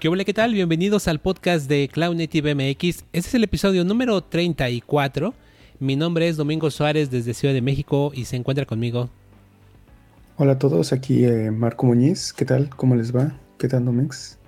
[0.00, 0.54] ¿Qué hola, qué tal?
[0.54, 3.04] Bienvenidos al podcast de Cloud Native MX.
[3.12, 5.34] Este es el episodio número 34.
[5.80, 9.10] Mi nombre es Domingo Suárez desde Ciudad de México y se encuentra conmigo.
[10.36, 12.32] Hola a todos, aquí eh, Marco Muñiz.
[12.32, 12.70] ¿Qué tal?
[12.70, 13.32] ¿Cómo les va?
[13.58, 14.38] ¿Qué tal, Domix?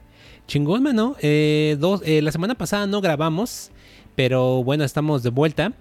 [0.47, 1.16] Chingón, mano.
[1.21, 3.73] Eh, dos, eh, la semana pasada no grabamos,
[4.14, 5.73] pero bueno, estamos de vuelta.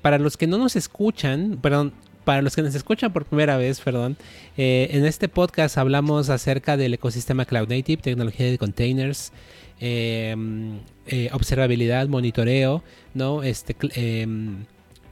[0.00, 1.92] para los que no nos escuchan, perdón,
[2.26, 4.16] para los que nos escuchan por primera vez, perdón,
[4.56, 9.30] eh, en este podcast hablamos acerca del ecosistema Cloud Native, tecnología de containers,
[9.78, 12.82] em, eh, observabilidad, monitoreo,
[13.14, 13.44] ¿no?
[13.44, 14.64] Este, em,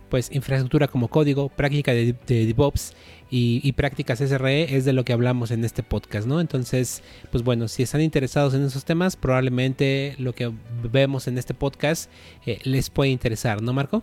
[0.09, 2.95] pues infraestructura como código, práctica de, DevOps
[3.31, 6.41] y, prácticas SRE es de lo que hablamos en este podcast, ¿no?
[6.41, 10.51] Entonces, pues bueno, si están interesados en esos temas, probablemente lo que
[10.83, 12.11] vemos en este podcast
[12.45, 14.03] eh, les puede interesar, ¿no, Marco?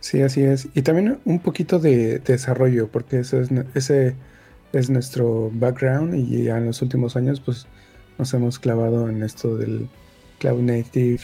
[0.00, 0.68] Sí, así es.
[0.74, 4.14] Y también un poquito de, desarrollo, porque eso es, ese
[4.72, 7.66] es nuestro background y ya en los últimos años pues
[8.18, 9.88] nos hemos clavado en esto del
[10.38, 11.20] Cloud Native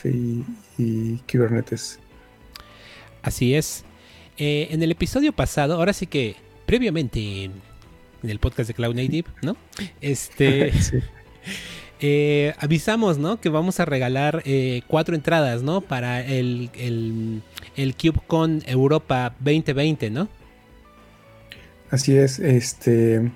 [0.78, 1.98] y, Kubernetes.
[3.22, 3.84] Así es.
[4.36, 7.52] Eh, en el episodio pasado, ahora sí que previamente en,
[8.22, 9.56] el podcast de Cloud Native, ¿no?
[10.00, 10.72] Este...
[12.00, 13.40] Eh, avisamos, ¿no?
[13.40, 15.80] Que vamos a regalar eh, cuatro entradas, ¿no?
[15.80, 17.42] Para el, el,
[17.76, 20.28] el KubeCon Europa 2020, ¿no?
[21.90, 23.30] Así es, este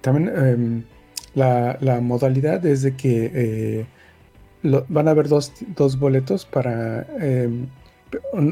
[0.00, 0.84] también em,
[1.34, 3.86] la, modalidad es de que eh,
[4.62, 5.52] van a haber dos,
[5.98, 7.66] boletos para em,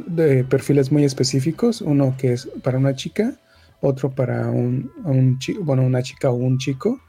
[0.06, 3.34] de perfiles muy específicos, uno que es para una chica,
[3.80, 7.00] otro para un, un bueno, una chica o un chico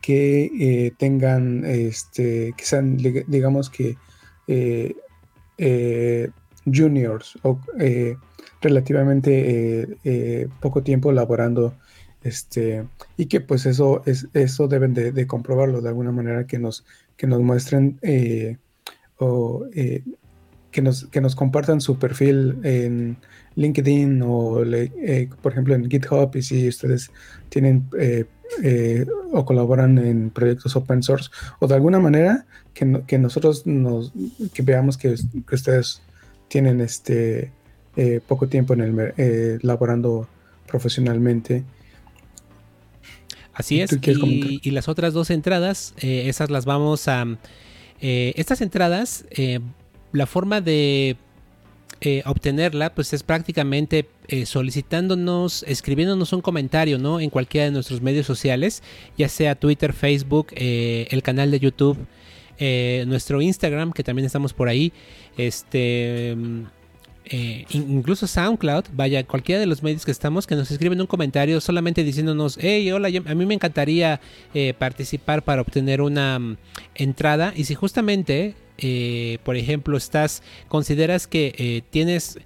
[0.00, 2.96] que eh, tengan, este, que sean,
[3.26, 3.96] digamos que
[4.46, 4.94] eh,
[6.72, 8.16] juniors o eh,
[8.60, 11.74] relativamente eh, eh, poco tiempo laborando
[12.22, 12.84] este
[13.16, 16.84] y que pues eso es eso deben de, comprobarlo de alguna manera que nos
[17.16, 18.00] que nos muestren
[19.18, 19.64] o
[20.70, 23.16] que nos que nos compartan su perfil en
[23.54, 24.62] LinkedIn o
[25.40, 27.12] por ejemplo en GitHub y si ustedes
[27.50, 27.88] tienen
[29.32, 34.12] o colaboran en proyectos open source o de alguna manera que, que nosotros nos
[34.52, 35.14] que veamos que,
[35.46, 36.02] que ustedes
[36.48, 37.52] tienen este
[37.96, 40.28] eh, poco tiempo en el eh, laborando
[40.66, 41.64] profesionalmente.
[43.52, 43.98] Así es.
[44.02, 47.26] Y, las otras dos entradas, eh, esas las vamos a...
[48.00, 49.24] estas entradas,
[50.12, 51.16] la forma de
[52.26, 54.08] obtenerla, pues es prácticamente
[54.44, 57.18] solicitándonos, escribiéndonos un comentario, ¿no?
[57.18, 58.82] En cualquiera de nuestros medios sociales,
[59.16, 61.98] ya sea Twitter, Facebook, el canal de YouTube,
[63.06, 64.92] nuestro Instagram, que también estamos por ahí,
[65.36, 66.36] este.
[67.30, 71.60] Eh, incluso SoundCloud, vaya, cualquiera de los medios que estamos, que nos escriben un comentario
[71.60, 74.20] solamente diciéndonos, hey, hola, a mí me encantaría
[74.54, 76.56] eh, participar para obtener una mm,
[76.94, 77.52] entrada.
[77.54, 82.38] Y si justamente, eh, por ejemplo, estás, consideras que tienes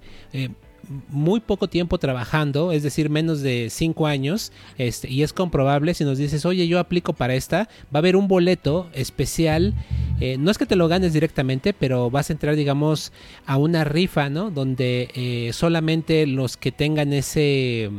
[1.09, 6.03] muy poco tiempo trabajando, es decir, menos de 5 años, este, y es comprobable si
[6.03, 9.73] nos dices, oye, yo aplico para esta, va a haber un boleto especial,
[10.19, 13.11] eh, no es que te lo ganes directamente, pero vas a entrar, digamos,
[13.45, 14.51] a una rifa, ¿no?
[14.51, 17.89] Donde eh, solamente los que tengan ese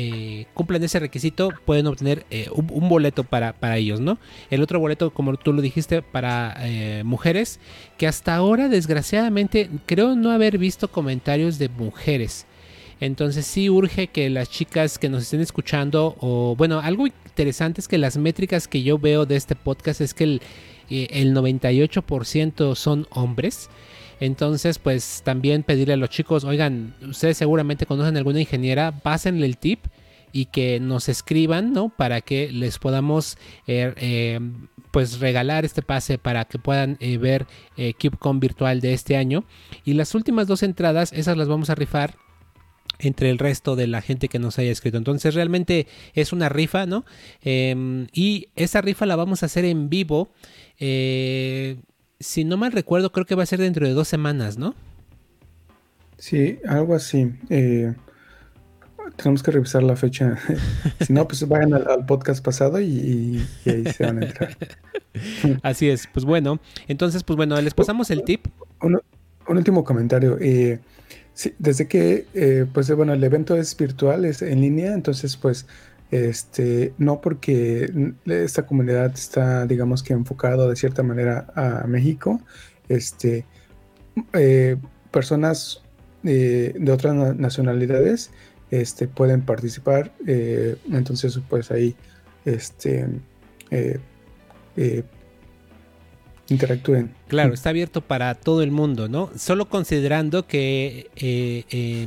[0.00, 4.20] eh, cumplen ese requisito pueden obtener eh, un, boleto para, ellos, ¿no?
[4.48, 7.58] El otro boleto, como tú lo dijiste, para eh, mujeres,
[7.96, 12.46] que hasta ahora desgraciadamente creo no haber visto comentarios de mujeres.
[13.00, 17.88] Entonces sí urge que las chicas que nos estén escuchando, o bueno, algo interesante es
[17.88, 20.42] que las métricas que yo veo de este podcast es que el,
[20.90, 23.68] el 98% son hombres.
[24.20, 29.58] Entonces, pues también pedirle a los chicos, oigan, ustedes seguramente conocen alguna ingeniera, pásenle el
[29.58, 29.86] tip
[30.32, 31.88] y que nos escriban, ¿no?
[31.88, 34.40] Para que les podamos, eh, eh,
[34.90, 37.46] pues, regalar este pase para que puedan eh, ver
[37.76, 39.44] KubeCon virtual de este año.
[39.84, 42.16] Y las últimas dos entradas, esas las vamos a rifar
[43.00, 44.98] entre el resto de la gente que nos haya escrito.
[44.98, 47.04] Entonces realmente es una rifa, ¿no?
[47.42, 50.32] Em, y esa rifa la vamos a hacer en vivo
[52.20, 54.74] si no mal recuerdo, creo que va a ser dentro de dos semanas, ¿no?
[56.18, 57.32] Sí, algo así.
[57.48, 57.94] Eh,
[59.16, 60.36] tenemos que revisar la fecha.
[61.00, 64.56] si no, pues vayan al, podcast pasado y, ahí se van a entrar.
[65.62, 66.60] así es, pues bueno.
[66.88, 68.46] Entonces, pues bueno, les pasamos el tip.
[68.82, 69.00] Un,
[69.46, 70.38] último comentario.
[70.40, 70.80] Eh,
[71.58, 75.66] desde que, eh, pues bueno, el evento es virtual, es en línea, entonces pues
[76.10, 82.40] este, no porque esta comunidad está, digamos que enfocado de cierta manera a México,
[82.88, 83.44] este,
[84.32, 84.76] eh,
[85.10, 85.82] personas
[86.24, 88.30] eh, de otras nacionalidades
[88.70, 90.12] este, pueden participar.
[90.26, 91.94] Eh, entonces, pues ahí,
[92.44, 93.06] este,
[96.48, 97.10] interactúen.
[97.28, 99.30] Claro, está abierto para todo el mundo, ¿no?
[99.36, 102.06] Solo considerando que eh,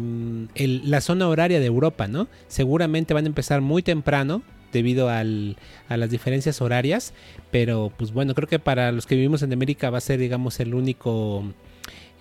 [0.83, 2.27] la zona horaria de Europa, ¿no?
[2.47, 4.41] Seguramente van a empezar muy temprano
[4.71, 7.13] debido a las diferencias horarias,
[7.51, 10.59] pero pues bueno, creo que para los que vivimos en América va a ser, digamos,
[10.59, 11.43] el único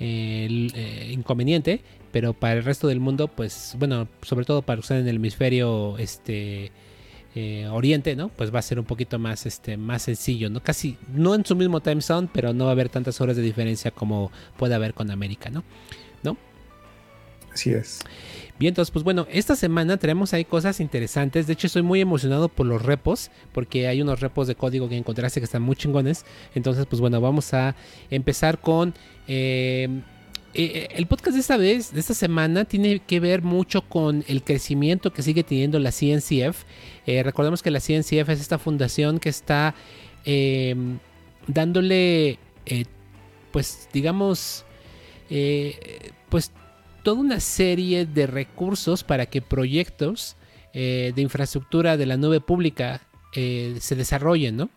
[0.01, 1.81] eh, inconveniente,
[2.11, 5.97] pero para el resto del mundo, pues bueno, sobre todo para usar en el hemisferio
[5.99, 6.73] este
[7.35, 8.29] eh, Oriente, ¿no?
[8.29, 10.63] Pues va a ser un poquito más, este, más sencillo, ¿no?
[10.63, 13.43] Casi, no en su mismo time zone, pero no va a haber tantas horas de
[13.43, 15.63] diferencia como puede haber con América, ¿no?
[16.23, 16.37] ¿No?
[17.53, 18.01] Así es.
[18.59, 21.47] Bien, entonces, pues bueno, esta semana tenemos ahí cosas interesantes.
[21.47, 24.97] De hecho, estoy muy emocionado por los repos, porque hay unos repos de código que
[24.97, 26.27] encontraste que están muy chingones.
[26.55, 27.75] Entonces, pues bueno, vamos a
[28.11, 28.93] empezar con
[29.29, 30.03] eh,
[30.53, 34.25] eh, eh, el podcast de esta vez, de esta semana, tiene que ver mucho con
[34.27, 36.65] el crecimiento que sigue teniendo la CNCF.
[37.07, 39.75] Eh, recordemos que la CNCF es esta fundación que está
[40.25, 40.99] em,
[41.47, 42.39] dándole,
[43.53, 44.65] pues digamos,
[46.29, 46.51] pues
[47.05, 50.37] toda una serie de recursos para que proyectos
[50.75, 53.03] de infraestructura de la nube pública
[53.33, 54.71] se desarrollen, ¿no?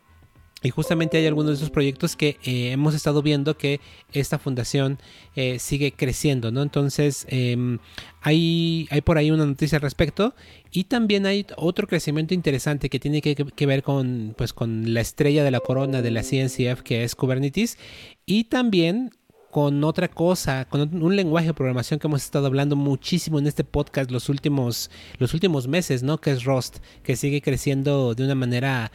[0.63, 3.81] Y justamente hay algunos de esos proyectos que eh, hemos estado viendo que
[4.13, 4.98] esta fundación
[5.36, 6.62] eh, sigue creciendo, ¿no?
[6.62, 7.80] Entonces, em,
[8.21, 10.33] hay, hay por ahí una noticia al respecto.
[10.71, 15.44] Y también hay otro crecimiento interesante que tiene que, ver con, pues, con la estrella
[15.44, 17.77] de la corona de la CNCF, que es Kubernetes.
[18.25, 19.12] Y también
[19.51, 23.63] con otra cosa, con un lenguaje de programación que hemos estado hablando muchísimo en este
[23.63, 24.89] podcast los últimos,
[25.19, 26.19] los últimos meses, ¿no?
[26.19, 28.92] Que es Rust, que sigue creciendo de una manera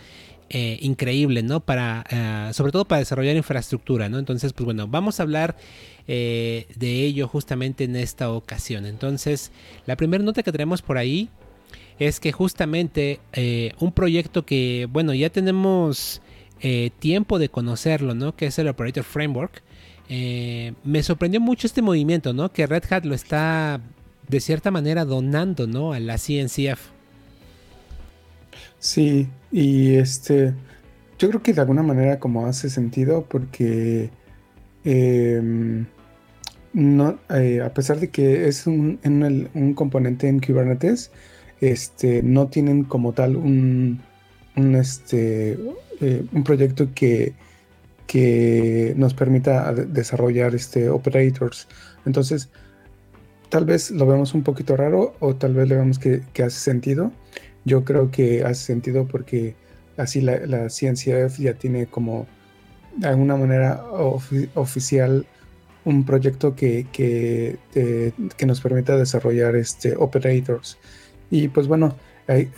[0.51, 1.61] eh, increíble, ¿no?
[1.61, 4.19] Para, eh, sobre todo para desarrollar infraestructura, ¿no?
[4.19, 5.57] Entonces, pues bueno, vamos a hablar
[6.07, 8.87] eh, de ello justamente en esta ocasión.
[8.87, 9.53] Entonces,
[9.85, 11.29] la primera nota que tenemos por ahí
[11.99, 13.21] es que justamente
[13.81, 16.23] un proyecto que, bueno, ya tenemos
[17.01, 18.37] tiempo de conocerlo, ¿no?
[18.37, 19.63] Que es el Operator Framework.
[20.09, 22.53] me sorprendió mucho este movimiento, ¿no?
[22.53, 23.81] Que Red Hat lo está
[24.29, 25.93] de cierta manera donando, ¿no?
[25.93, 26.81] A la CNCF.
[28.79, 30.55] Sí, y este,
[31.19, 34.11] yo creo que de alguna manera como hace sentido porque
[34.85, 35.87] em,
[36.73, 39.01] no, eh, a pesar de que es un,
[39.55, 41.11] un, componente en Kubernetes,
[41.61, 44.01] este, no tienen como tal un,
[44.57, 45.59] un, este,
[46.01, 47.35] eh, un proyecto que,
[48.07, 51.69] que nos permita desarrollar este, operators.
[52.07, 52.51] Entonces,
[53.49, 56.61] tal vez lo vemos un poquito raro o tal vez le vemos que, que hace
[56.61, 57.13] sentido
[57.69, 59.55] yo creo que hace sentido porque
[59.97, 62.27] así la, la CNCF ya tiene como
[62.97, 63.85] de alguna manera
[64.55, 65.27] oficial
[65.85, 70.79] un proyecto que, que, nos permita desarrollar este operators.
[71.31, 71.97] Y pues bueno,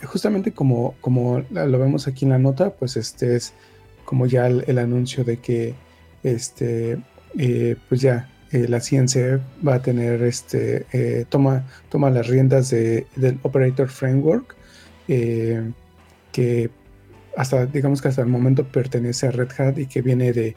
[0.05, 3.53] justamente como, como lo vemos aquí en la nota, pues este es
[4.03, 5.75] como ya el, anuncio de que
[6.23, 6.97] este
[7.37, 12.69] eh, pues ya eh, la CNCF va a tener este eh, toma, toma las riendas
[12.71, 14.55] de, del operator framework
[15.07, 15.71] eh,
[16.31, 16.69] que
[17.37, 20.55] hasta, digamos que hasta el momento pertenece a Red Hat y que viene de,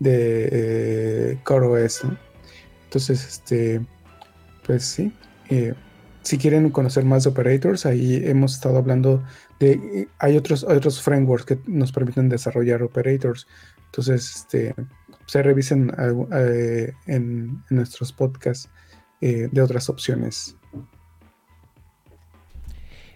[0.00, 2.02] de eh, CoreOS.
[2.84, 3.80] Entonces, este,
[4.66, 5.12] pues sí,
[5.50, 5.74] eh,
[6.22, 9.22] si quieren conocer más de operators, ahí hemos estado hablando
[9.60, 13.46] de, hay otros, otros frameworks que nos permiten desarrollar operators.
[13.86, 14.74] Entonces, este,
[15.26, 18.70] se revisen en, en, nuestros podcasts
[19.20, 20.56] de otras opciones.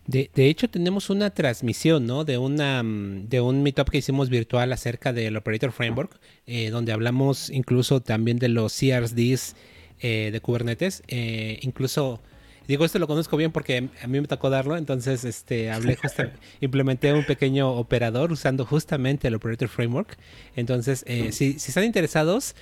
[0.08, 2.24] De, de, hecho, tenemos una transmisión, ¿no?
[2.24, 6.92] De, una, mm, de un meetup que hicimos virtual acerca del Operator Framework, eh, donde
[6.92, 9.54] hablamos incluso también de los CRDs
[10.00, 11.02] eh, de Kubernetes.
[11.08, 12.22] Eh, incluso,
[12.66, 15.98] digo, esto lo conozco bien porque a mí me tocó darlo, entonces este, hablé
[16.62, 20.16] implementé un pequeño operador usando justamente el Operator Framework.
[20.56, 22.56] Entonces, si, si, están interesados,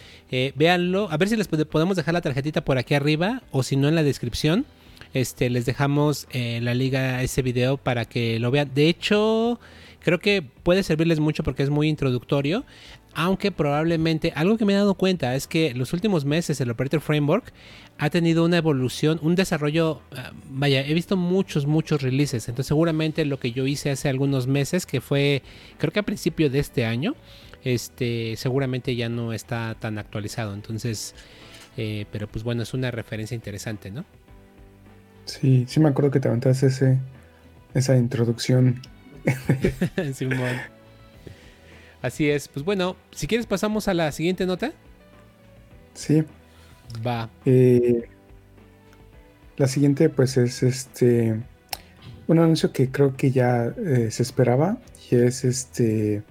[0.57, 1.09] véanlo.
[1.13, 3.95] A ver si les podemos dejar la tarjetita por aquí arriba o si no en
[3.95, 4.67] la descripción.
[5.17, 8.71] Este, les dejamos en la liga ese video para que lo vean.
[8.75, 9.59] De hecho,
[10.01, 12.67] creo que puede servirles mucho porque es muy introductorio.
[13.15, 17.01] Aunque probablemente algo que me he dado cuenta es que los últimos meses el Operator
[17.01, 17.55] Framework
[17.97, 20.03] ha tenido una evolución, un desarrollo.
[20.15, 22.47] Ah, vaya, he visto muchos, muchos releases.
[22.51, 25.43] Entonces, seguramente lo que yo hice hace algunos meses, que fue
[25.79, 27.15] creo que a principio de este año,
[27.65, 30.53] este, seguramente ya no está tan actualizado.
[30.53, 31.15] Entonces,
[31.79, 34.05] eh, pero pues bueno, es una referencia interesante, ¿no?
[35.27, 36.99] Sí, sí me acuerdo que te aventaste ese,
[37.75, 38.81] esa introducción.
[42.03, 42.49] Así es.
[42.49, 44.73] Pues bueno, si quieres pasamos a la siguiente nota.
[45.95, 46.25] Sí.
[47.05, 47.29] Va.
[47.45, 48.09] Eh,
[49.57, 51.35] la siguiente pues es este
[52.29, 54.79] un anuncio que creo que ya eh, se esperaba
[55.11, 56.23] y es este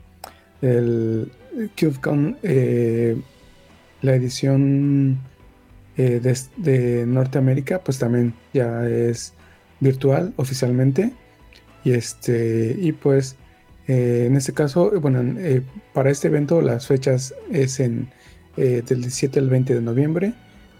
[0.61, 1.31] el,
[1.79, 3.17] CubeCon, eh,
[4.01, 5.19] la edición
[5.97, 6.19] eh,
[6.57, 9.33] de, Norteamérica, pues también ya es
[9.79, 11.13] virtual oficialmente.
[11.83, 13.35] Y este, y pues
[13.87, 15.39] en este caso, bueno,
[15.93, 18.09] para este evento las fechas es en
[18.55, 20.33] del 17 al 20 de noviembre.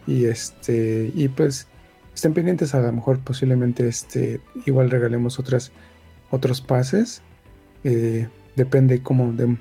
[0.08, 1.68] Y este, y pues
[2.14, 5.72] estén pendientes, a lo mejor posiblemente este, igual regalemos otras,
[6.32, 7.22] otros pases.
[8.56, 9.56] depende como de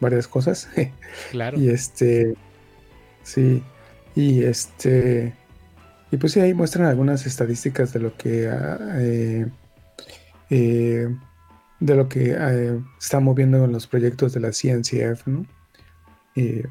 [0.00, 0.68] varias cosas.
[1.30, 1.58] Claro.
[1.58, 2.34] y este,
[3.22, 3.62] sí,
[4.14, 5.34] y este,
[6.12, 9.46] y pues sí, ahí muestran algunas estadísticas de lo que, ah, eh,
[10.50, 11.08] eh,
[11.78, 15.46] de lo que eh, está moviendo en los proyectos de la CNCF, ¿no?
[16.34, 16.62] Y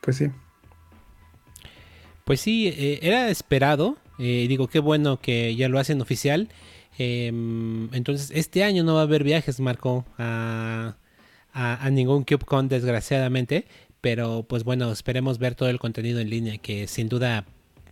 [0.00, 0.30] pues sí.
[2.24, 3.98] Pues sí, era esperado.
[4.18, 6.48] digo, qué bueno que ya lo hacen oficial.
[6.98, 10.96] Em, entonces, este año no va a haber viajes, Marco, a,
[11.52, 13.66] a, ningún CubeCon, desgraciadamente.
[14.06, 17.44] Pero pues bueno, esperemos ver todo el contenido en línea, que sin duda,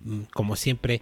[0.05, 1.01] mm, como siempre,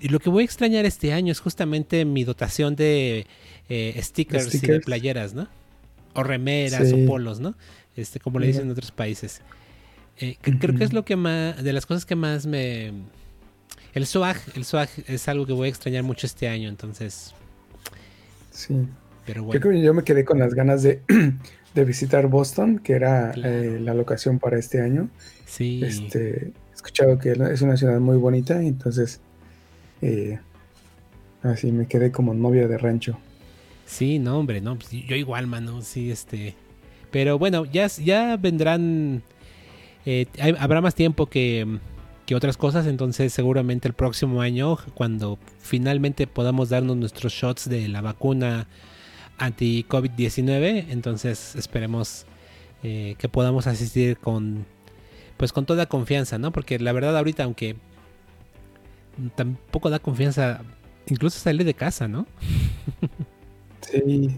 [0.00, 3.26] lo que voy a extrañar este año es justamente mi dotación de
[3.68, 5.46] eh, stickers, y de playeras, ¿no?
[6.14, 7.54] O remeras o polos, ¿no?
[7.96, 9.42] Este, como le dicen en otros países.
[10.16, 12.94] Eh, creo que es lo que más, de las cosas que más me...
[13.92, 17.34] El swag, el swag es algo que voy a extrañar mucho este año, entonces...
[18.52, 18.74] Sí.
[19.26, 19.58] Pero bueno.
[19.58, 21.02] Yo creo que yo me quedé con las ganas de
[21.76, 25.10] de visitar Boston, que era eh, la locación para este año.
[25.44, 25.82] Sí.
[25.84, 29.20] Este, he escuchado que es una ciudad muy bonita, entonces
[30.00, 30.38] eh,
[31.42, 33.18] así me quedé como novia de rancho.
[33.84, 36.54] Sí, no, hombre, no, pues, yo igual, mano, sí, este.
[37.10, 39.22] Pero bueno, ya, ya vendrán,
[40.06, 40.26] eh,
[40.58, 41.78] habrá más tiempo que,
[42.24, 47.86] que otras cosas, entonces seguramente el próximo año, cuando finalmente podamos darnos nuestros shots de
[47.88, 48.66] la vacuna
[49.38, 50.86] anti-COVID-19.
[50.90, 52.26] Entonces esperemos
[52.82, 54.66] eh, que podamos asistir con
[55.36, 56.50] pues con toda confianza, ¿no?
[56.50, 57.76] Porque la verdad ahorita, aunque
[59.34, 60.62] tampoco da confianza,
[61.06, 62.26] incluso salir de casa, ¿no?
[63.80, 64.36] sí.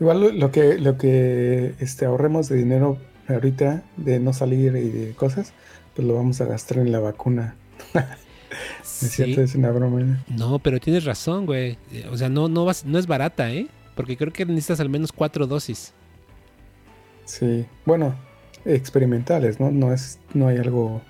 [0.00, 5.14] Igual lo que, lo que este, ahorremos de dinero ahorita, de no salir y de
[5.14, 5.52] cosas,
[5.94, 7.54] pues lo vamos a gastar en la vacuna.
[8.82, 9.34] sí.
[9.38, 10.24] es una broma.
[10.28, 11.78] No, pero tienes razón, güey.
[12.10, 13.68] O sea, no, no, vas, no es barata, ¿eh?
[13.94, 15.92] Porque creo que necesitas al menos cuatro dosis.
[17.24, 18.14] Sí, bueno,
[18.64, 19.70] experimentales, ¿no?
[19.70, 21.00] No, es, no hay algo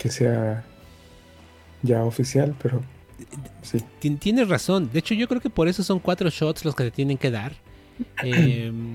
[0.00, 0.64] que sea
[1.82, 2.82] ya oficial, pero
[3.62, 3.78] sí.
[4.18, 4.90] Tienes razón.
[4.92, 7.30] De hecho, yo creo que por eso son cuatro shots los que te tienen que
[7.30, 7.52] dar.
[8.22, 8.94] Em,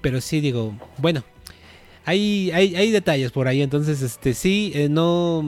[0.00, 1.24] pero sí, digo, bueno,
[2.04, 3.60] hay, hay, hay, detalles por ahí.
[3.60, 5.44] Entonces, este sí, eh, no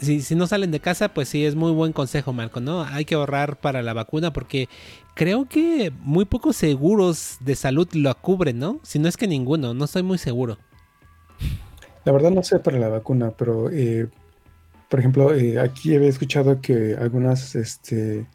[0.00, 2.82] si, si, no salen de casa, pues sí, es muy buen consejo, Marco, ¿no?
[2.82, 4.68] Hay que ahorrar para la vacuna porque
[5.14, 8.80] creo que muy pocos seguros de salud lo cubren, ¿no?
[8.82, 10.58] Si no es que ninguno, no estoy muy seguro.
[12.04, 14.08] La verdad no sé para la vacuna, pero eh,
[14.88, 18.26] por ejemplo, eh, aquí había escuchado que algunas este,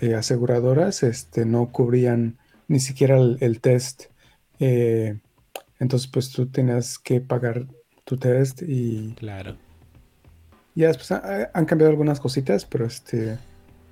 [0.00, 4.06] eh, aseguradoras este, no cubrían ni siquiera el, test.
[4.58, 7.66] entonces, pues tú tenías que pagar
[8.04, 9.14] tu test y...
[9.16, 9.56] Claro
[10.78, 13.36] ya después han cambiado algunas cositas, pero este,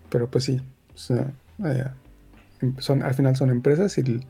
[0.08, 0.60] pero pues sí,
[0.94, 1.34] son,
[3.02, 4.20] al final son empresas y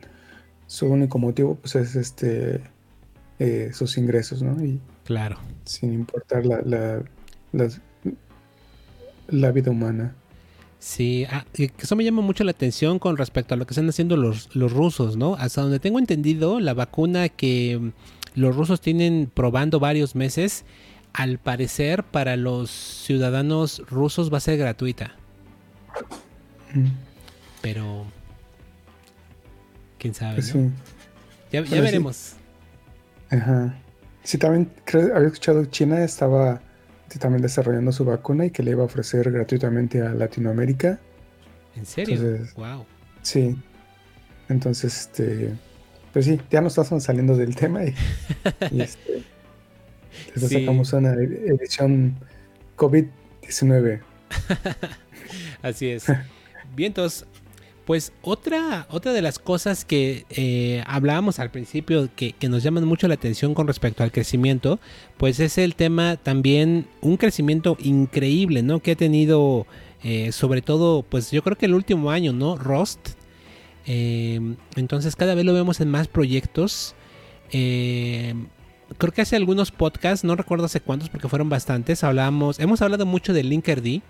[0.67, 2.63] su único motivo pues es este
[3.39, 4.65] eh, sus ingresos, ¿no?
[4.65, 5.37] Y claro.
[5.65, 7.03] Sin importar la, la,
[9.29, 10.15] la, vida humana.
[10.79, 14.17] Sí, ah, eso me llama mucho la atención con respecto a lo que están haciendo
[14.17, 15.35] los, los rusos, ¿no?
[15.35, 17.93] Hasta donde tengo entendido, la vacuna que
[18.35, 20.65] los rusos tienen probando varios meses
[21.17, 25.13] al parecer para los ciudadanos rusos va a ser gratuita.
[26.75, 26.89] Mm.
[27.63, 28.05] Pero
[29.99, 30.35] quién sabe.
[30.35, 30.55] Pues
[31.51, 32.35] ya, veremos.
[33.31, 33.75] Ajá.
[34.25, 36.61] Sí, también creo, había escuchado que China estaba
[37.19, 41.01] también desarrollando su vacuna y que le iba a ofrecer gratuitamente a Latinoamérica.
[41.77, 42.47] ¿En serio?
[42.57, 42.85] wow.
[43.23, 43.57] Sí.
[44.51, 45.55] Entonces, este,
[46.13, 47.95] pues sí, ya nos estamos saliendo del tema y,
[48.71, 49.25] y este,
[50.37, 52.17] sacamos una edición
[52.77, 54.01] COVID-19.
[55.63, 56.07] Así es.
[56.75, 57.27] Vientos.
[57.87, 63.07] Pues otra, otra de las cosas que eh, hablábamos al principio que, nos llaman mucho
[63.07, 64.81] la atención con respecto al crecimiento,
[65.19, 68.81] pues es el tema también, un crecimiento increíble, ¿no?
[68.81, 69.69] Que ha tenido,
[70.03, 72.57] eh, sobre todo, pues yo creo que el último año, ¿no?
[72.57, 73.11] Rust.
[73.87, 74.41] Eh,
[74.75, 76.97] entonces cada vez lo vemos en más proyectos
[78.99, 83.07] creo que hace algunos podcasts, no recuerdo hace cuántos porque fueron bastantes, hablábamos, hemos hablado
[83.07, 84.03] mucho de Linkerd,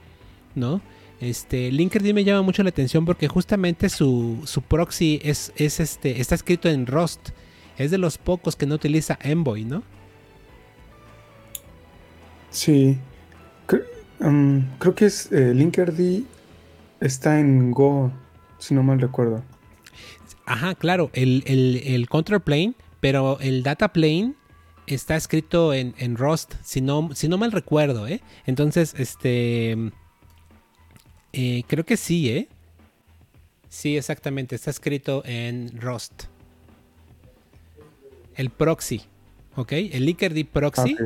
[0.54, 0.80] ¿no?
[1.21, 6.21] Este, Linkerd me llama mucho la atención porque justamente su, su proxy es, es este,
[6.21, 7.30] está escrito en Rust.
[7.78, 9.83] es de los pocos que no utiliza Envoy, ¿no?
[12.50, 12.99] Sí.
[14.21, 15.99] Um, creo que es eh, Linkerd
[17.00, 18.11] está en Go,
[18.59, 19.42] si no mal recuerdo.
[20.47, 24.35] Ajá, claro, el, el, control plane, pero el data plane
[24.87, 28.21] está escrito en, Rust, si no, si no mal recuerdo, ¿eh?
[28.47, 29.76] Entonces, este...
[31.33, 32.49] Eh, creo que sí, ¿eh?
[33.69, 36.25] Sí, exactamente, está escrito en Rust.
[38.37, 39.02] El proxy,
[39.57, 39.73] ¿ok?
[39.73, 40.97] El Linkerd proxy.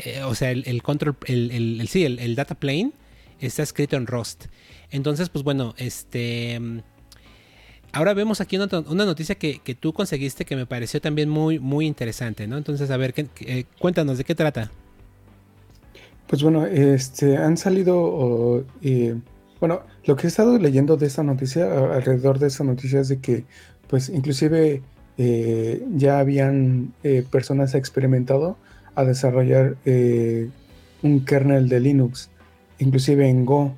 [0.00, 2.92] Eh, o sea, el, control, el, el, sí, el, data plane
[3.40, 4.46] está escrito en Rust.
[4.90, 6.82] Entonces, pues bueno, este...
[7.92, 12.46] Ahora vemos aquí una, noticia que, tú conseguiste que me pareció también muy, muy interesante,
[12.46, 12.58] ¿no?
[12.58, 14.70] Entonces, a ver, eh, cuéntanos, ¿de qué trata?
[16.26, 18.64] Pues bueno, este, han salido,
[19.60, 21.64] bueno, lo que he estado leyendo de esta noticia,
[21.94, 23.44] alrededor de esta noticia es de que,
[23.86, 24.82] pues, inclusive
[25.16, 28.58] eh, ya habían eh, personas experimentado
[28.94, 29.76] a desarrollar
[31.02, 32.28] un kernel de Linux,
[32.78, 33.74] inclusive en Go,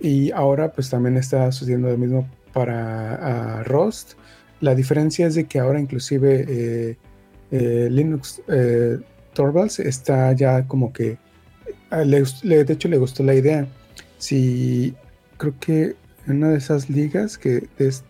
[0.00, 4.12] y ahora pues también está sucediendo lo mismo para Rust.
[4.60, 6.96] La diferencia es de que ahora inclusive eh,
[7.50, 8.98] eh, Linux eh,
[9.32, 11.18] Torvalds está ya como que,
[11.90, 13.66] de hecho le gustó la idea.
[14.18, 14.94] Si
[15.38, 18.04] creo que en una de esas ligas que es,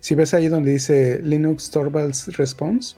[0.00, 2.96] si ves ahí donde dice Linux Torvalds Response,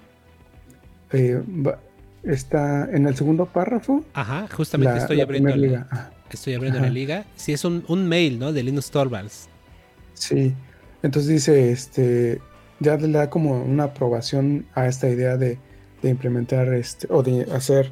[2.22, 4.02] está en el segundo párrafo.
[4.14, 5.50] Ajá, justamente estoy abriendo.
[5.50, 6.10] La liga.
[6.30, 7.24] Estoy abriendo la liga.
[7.36, 8.52] Sí, es un, mail, ¿no?
[8.52, 9.48] De Linux Torvalds.
[10.14, 10.54] Sí.
[11.02, 12.40] Entonces dice, este,
[12.80, 15.58] ya le da como una aprobación a esta idea de,
[16.02, 17.90] implementar este, o de hacer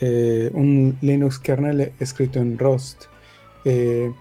[0.00, 3.04] eh, un Linux kernel escrito en Rust.
[3.64, 4.12] Eh,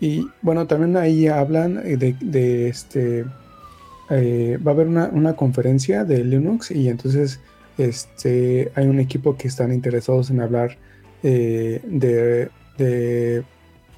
[0.00, 3.24] y bueno, también ahí hablan de, este,
[4.10, 7.40] eh, va a haber una, conferencia de Linux y entonces
[7.78, 10.76] este, hay un equipo que están interesados en hablar
[11.22, 13.44] de de,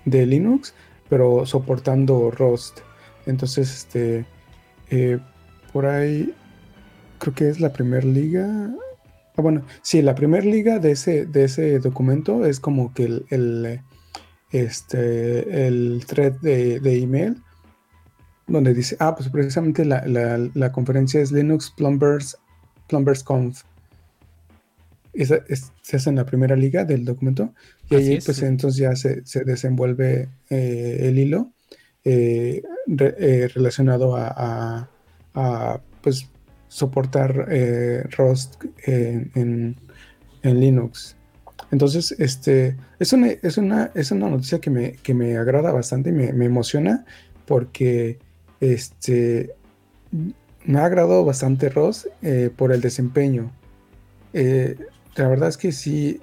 [0.05, 0.75] Linux,
[1.09, 2.81] pero soportando Rust.
[3.27, 4.25] Entonces, este,
[4.91, 5.19] eh,
[5.73, 6.35] por ahí,
[7.19, 8.71] creo que es la primera liga.
[9.37, 13.81] Ah, bueno, sí, la primera liga de ese, de ese documento es como que el,
[14.51, 17.43] este, el thread de, email,
[18.47, 22.39] donde dice, ah, pues precisamente la, conferencia es Linux Plumbers,
[22.89, 23.65] Plumbers Conf
[25.25, 27.55] se hace en la primera liga del documento
[27.89, 31.53] y ahí pues entonces ya se, desenvuelve eh, el hilo
[32.05, 32.63] eh,
[32.99, 34.91] eh, relacionado a,
[36.03, 36.29] pues
[36.69, 37.49] soportar
[38.17, 39.77] Rust en,
[40.43, 41.17] Linux.
[41.73, 46.11] Entonces, este, es una, es una, es una noticia que me, que me agrada bastante
[46.11, 47.05] y me, emociona
[47.47, 48.21] porque
[48.61, 49.55] este,
[50.65, 52.07] me ha agradado bastante Rust
[52.57, 53.51] por el desempeño
[55.17, 56.21] la verdad es que sí,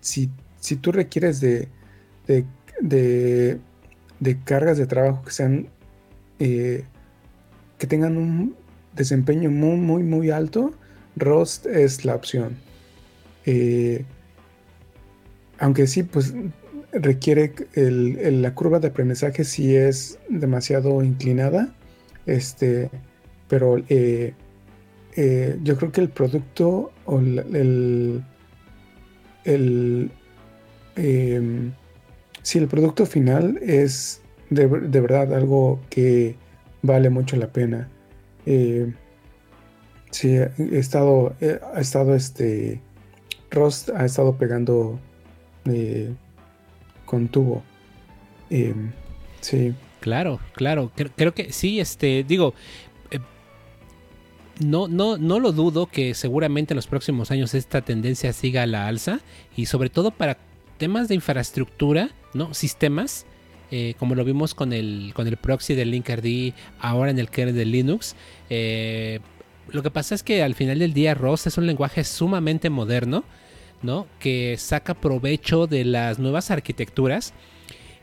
[0.00, 1.68] si, si tú requieres de,
[2.80, 3.58] de,
[4.44, 5.68] cargas de trabajo que sean,
[6.38, 6.84] eh,
[7.78, 8.54] que tengan un
[8.94, 10.72] desempeño muy, muy, muy alto,
[11.16, 12.56] Rust es la opción.
[13.46, 14.04] Eh,
[15.58, 16.34] aunque sí, pues
[16.92, 21.74] requiere la curva de aprendizaje si es demasiado inclinada,
[22.26, 22.90] este,
[23.48, 24.34] pero eh,
[25.16, 28.22] eh, yo creo que el producto o el,
[29.44, 30.10] el,
[30.96, 31.72] em,
[32.42, 36.36] si el producto final es de, verdad algo que
[36.82, 37.88] vale mucho la pena.
[38.46, 38.92] Eh,
[40.10, 40.36] sí,
[40.72, 41.34] estado,
[41.74, 42.80] ha estado este,
[43.50, 44.98] Rust ha estado pegando
[45.66, 46.12] eh,
[47.04, 47.62] con tubo.
[48.48, 48.92] Em,
[49.40, 49.74] sí.
[50.00, 50.90] Claro, claro.
[51.16, 52.54] creo, que sí, este, digo,
[54.60, 58.66] no, no, no lo dudo que seguramente en los próximos años esta tendencia siga a
[58.66, 59.20] la alza
[59.56, 60.38] y sobre todo para
[60.78, 62.54] temas de infraestructura, ¿no?
[62.54, 63.26] Sistemas,
[63.70, 66.24] eh, como lo vimos con el, con el proxy del Linkerd,
[66.78, 68.16] ahora en el kernel de Linux.
[68.48, 69.20] Eh,
[69.68, 73.24] lo que pasa es que al final del día ROS es un lenguaje sumamente moderno,
[73.82, 74.06] ¿no?
[74.18, 77.32] Que saca provecho de las nuevas arquitecturas.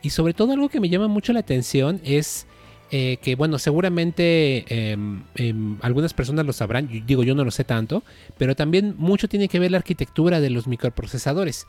[0.02, 2.48] Y sobre todo algo que me llama mucho la atención es
[2.90, 7.64] eh, que bueno, seguramente em, em, algunas personas lo sabrán, digo yo no lo sé
[7.66, 8.04] tanto,
[8.38, 11.68] pero también mucho tiene que ver la arquitectura de los microprocesadores.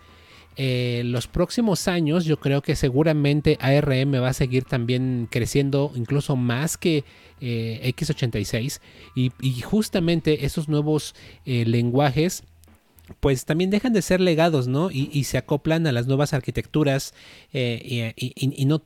[0.56, 6.34] Eh, los próximos años yo creo que seguramente ARM va a seguir también creciendo incluso
[6.34, 7.04] más que
[7.40, 8.80] eh, x86
[9.14, 12.42] y, y, justamente esos nuevos lenguajes
[13.20, 14.90] pues también dejan de ser legados, ¿no?
[14.90, 17.14] Y, se acoplan a las nuevas arquitecturas
[17.52, 18.80] eh, y, no,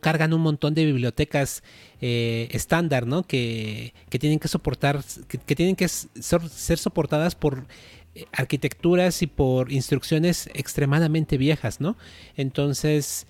[0.00, 1.62] cargan un montón de bibliotecas
[2.00, 3.22] eh, estándar, ¿no?
[3.22, 7.66] Que, tienen que soportar, que, tienen que ser, soportadas por
[8.14, 11.96] eh, arquitecturas y por instrucciones extremadamente viejas, ¿no?
[12.36, 13.26] Entonces,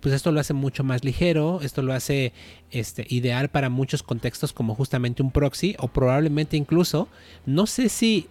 [0.00, 2.32] pues esto lo hace mucho más ligero, esto lo hace
[2.70, 7.08] este, ideal para muchos contextos como justamente un proxy o probablemente incluso,
[7.44, 8.28] no sé si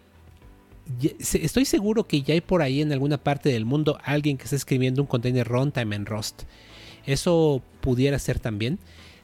[1.19, 4.55] estoy seguro que ya hay por ahí en alguna parte del mundo alguien que está
[4.55, 6.43] escribiendo un container runtime en Rust.
[7.05, 8.79] Eso pudiera ser también,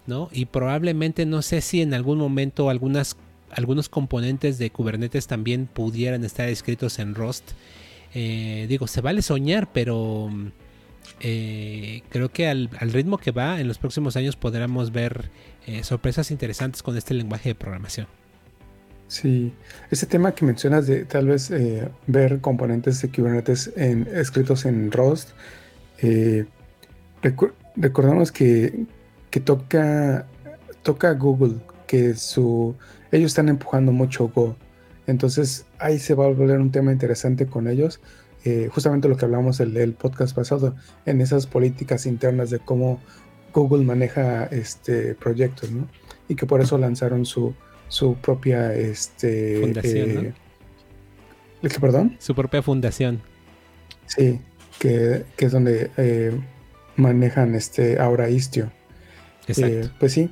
[0.08, 0.30] ¿no?
[0.32, 6.48] Y probablemente no sé si en algún momento algunos componentes de Kubernetes también pudieran estar
[6.50, 7.52] escritos en Rust.
[8.14, 10.30] Eh, digo, se vale soñar, pero
[11.20, 15.30] eh, creo que al, ritmo que va en los próximos años podremos ver
[15.68, 18.08] eh, sorpresas interesantes con este lenguaje de programación.
[19.08, 19.54] Sí,
[19.92, 24.92] ese tema que mencionas de tal vez eh, ver componentes de Kubernetes en, escritos en
[24.92, 25.30] Rust,
[26.00, 26.46] eh,
[27.76, 28.86] recordamos que,
[29.44, 30.26] toca,
[30.82, 32.76] toca Google, que su,
[33.12, 34.56] ellos están empujando mucho Go.
[35.08, 38.00] Entonces ahí se va a volver un tema interesante con ellos.
[38.44, 43.00] Eh, justamente lo que hablamos el, el podcast pasado, en esas políticas internas de cómo
[43.54, 45.88] Google maneja este proyectos, ¿no?
[46.28, 47.56] Y que por eso lanzaron su,
[47.88, 50.34] su propia este, fundación.
[51.62, 52.16] Eh, ¿Perdón?
[52.20, 53.22] Su propia fundación.
[54.08, 54.40] Sí,
[54.80, 56.32] que, es donde eh,
[56.96, 58.72] manejan este ahora Istio.
[59.48, 59.88] Exacto.
[59.88, 60.30] Eh, pues sí.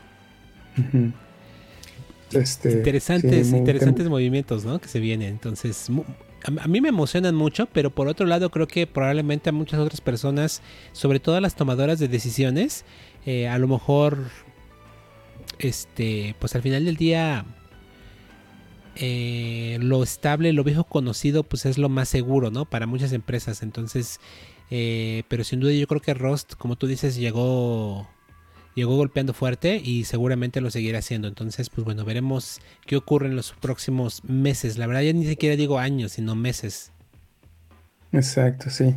[2.34, 4.80] este, interesantes, interesantes movimientos, ¿no?
[4.80, 5.30] Que se vienen.
[5.30, 5.88] Entonces,
[6.46, 10.02] a, mí me emocionan mucho, pero por otro lado creo que probablemente a muchas otras
[10.02, 10.62] personas,
[10.92, 12.86] sobre todo a las tomadoras de decisiones,
[13.50, 14.18] a lo mejor
[15.68, 17.46] este, pues al final del día,
[18.96, 22.66] eh, lo estable, lo viejo conocido, pues es lo más seguro, ¿no?
[22.66, 23.64] Para muchas empresas.
[23.64, 24.20] Entonces,
[24.70, 28.08] eh, pero sin duda yo creo que Rust, como tú dices, llegó,
[28.76, 31.28] llegó golpeando fuerte y seguramente lo seguirá haciendo.
[31.28, 34.78] Entonces, pues bueno, veremos qué ocurre en los próximos meses.
[34.78, 36.92] La verdad ya ni siquiera digo años, sino meses.
[38.12, 38.96] Exacto, sí.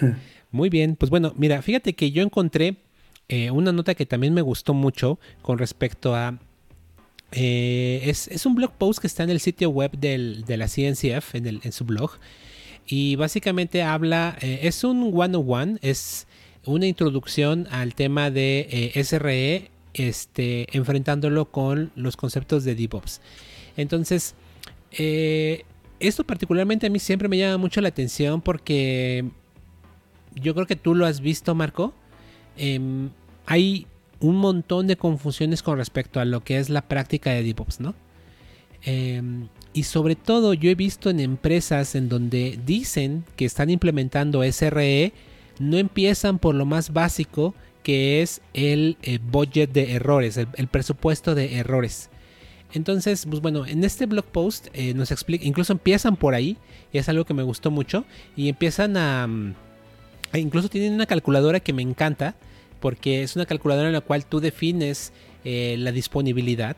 [0.50, 2.76] Muy bien, pues bueno, mira, fíjate que yo encontré
[3.28, 6.38] eh, una nota que también me gustó mucho con respecto a...
[7.32, 11.72] Eh, es, un blog post que está en el sitio web de la CNCF, en,
[11.72, 12.12] su blog.
[12.86, 16.28] Y básicamente habla, eh, es un one-on-one, es
[16.64, 23.20] una introducción al tema de SRE, este, enfrentándolo con los conceptos de DevOps.
[23.76, 24.34] Entonces,
[24.90, 29.24] esto particularmente a mí siempre me llama mucho la atención porque
[30.34, 31.92] yo creo que tú lo has visto, Marco.
[32.56, 33.10] Em,
[33.46, 33.86] hay
[34.20, 37.94] un montón de confusiones con respecto a lo que es la práctica de DevOps, ¿no?
[38.82, 44.42] Em, y sobre todo yo he visto en empresas en donde dicen que están implementando
[44.42, 45.12] SRE,
[45.58, 51.34] no empiezan por lo más básico que es el eh, budget de errores, el, presupuesto
[51.34, 52.10] de errores.
[52.72, 56.56] Entonces, pues bueno, en este blog post eh, nos explica, incluso empiezan por ahí,
[56.92, 59.26] y es algo que me gustó mucho, y empiezan a...
[59.28, 59.54] Mm,
[60.34, 62.34] incluso tienen una calculadora que me encanta,
[62.80, 65.12] porque es una calculadora en la cual tú defines
[65.44, 66.76] eh, la disponibilidad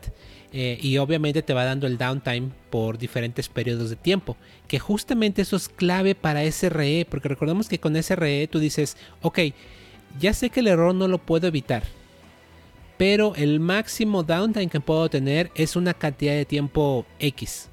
[0.51, 4.35] eh, y obviamente te va dando el downtime por diferentes periodos de tiempo,
[4.67, 9.39] que justamente eso es clave para SRE, porque recordemos que con SRE tú dices, ok,
[10.19, 11.83] ya sé que el error no lo puedo evitar,
[12.97, 17.69] pero el máximo downtime que puedo tener es una cantidad de tiempo X.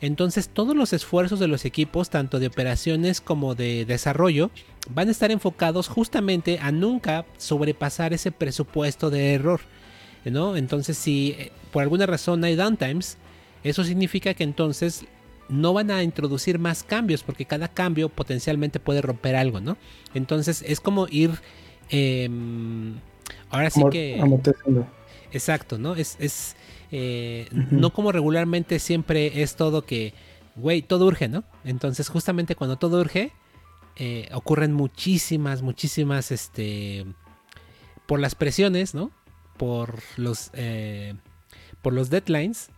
[0.00, 4.50] Entonces todos los esfuerzos de los equipos, tanto de operaciones como de desarrollo,
[4.88, 9.60] van a estar enfocados justamente a nunca sobrepasar ese presupuesto de error.
[10.24, 10.56] ¿no?
[10.56, 13.16] Entonces si eh, por alguna razón hay downtimes,
[13.64, 15.04] eso significa que entonces
[15.48, 19.76] no van a introducir más cambios porque cada cambio potencialmente puede romper algo, ¿no?
[20.14, 21.32] Entonces es como ir...
[21.88, 22.94] Em,
[23.50, 24.20] ahora sí que...
[25.32, 25.96] Exacto, ¿no?
[25.96, 26.56] Es, es
[26.92, 30.12] eh, no como regularmente siempre es todo que,
[30.56, 31.44] güey, todo urge, ¿no?
[31.64, 33.32] Entonces justamente cuando todo urge,
[33.96, 37.06] eh, ocurren muchísimas, muchísimas, este,
[38.06, 39.12] por las presiones, ¿no?
[39.56, 41.14] Por los, eh,
[41.82, 42.70] por los deadlines,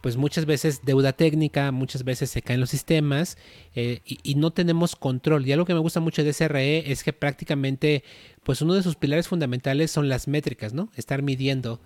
[0.00, 3.36] pues muchas veces deuda técnica, muchas veces se caen los sistemas
[3.74, 5.46] y, y, no tenemos control.
[5.46, 8.02] Y algo que me gusta mucho de SRE es que prácticamente,
[8.44, 10.88] pues uno de sus pilares fundamentales son las métricas, ¿no?
[10.96, 11.82] Estar midiendo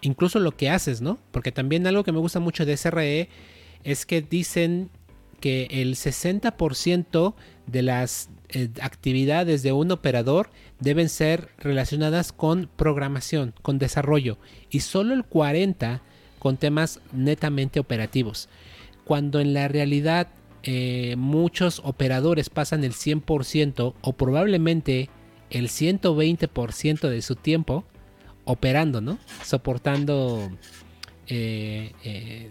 [0.00, 1.18] incluso lo que haces, ¿no?
[1.30, 3.28] Porque también algo que me gusta mucho de SRE
[3.84, 4.90] es que dicen
[5.40, 7.34] que el 60%
[7.66, 14.38] de las eh, actividades de un operador deben ser relacionadas con programación, con desarrollo,
[14.70, 16.00] y solo el 40%
[16.38, 18.48] con temas netamente operativos.
[19.04, 20.28] cuando en la realidad
[20.64, 25.10] eh, muchos operadores pasan el 100% o probablemente
[25.50, 27.84] el 120% de su tiempo
[28.46, 29.18] operando, ¿no?
[29.44, 30.50] Soportando
[31.26, 32.48] eh, eh,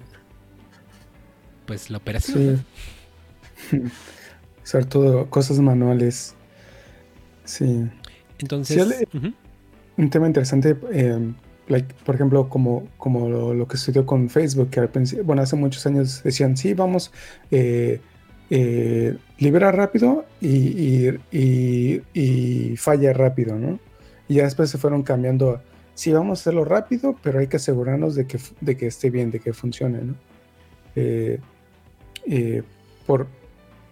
[1.65, 2.63] pues la operación.
[3.69, 3.81] Sí.
[4.63, 6.35] Sobre todo cosas manuales.
[7.45, 7.89] Sí.
[8.39, 9.05] Entonces,
[9.97, 11.33] un tema interesante, eh,
[12.03, 14.89] por ejemplo, como, como lo, que sucedió con Facebook, que al
[15.23, 17.11] bueno, hace muchos años decían, sí, vamos,
[18.49, 23.79] eh, libera rápido y, y, falla rápido, ¿no?
[24.27, 25.61] Y ya después se fueron cambiando,
[25.95, 29.31] sí, vamos a hacerlo rápido, pero hay que asegurarnos de que, de que esté bien,
[29.31, 30.15] de que funcione, ¿no?
[33.05, 33.27] por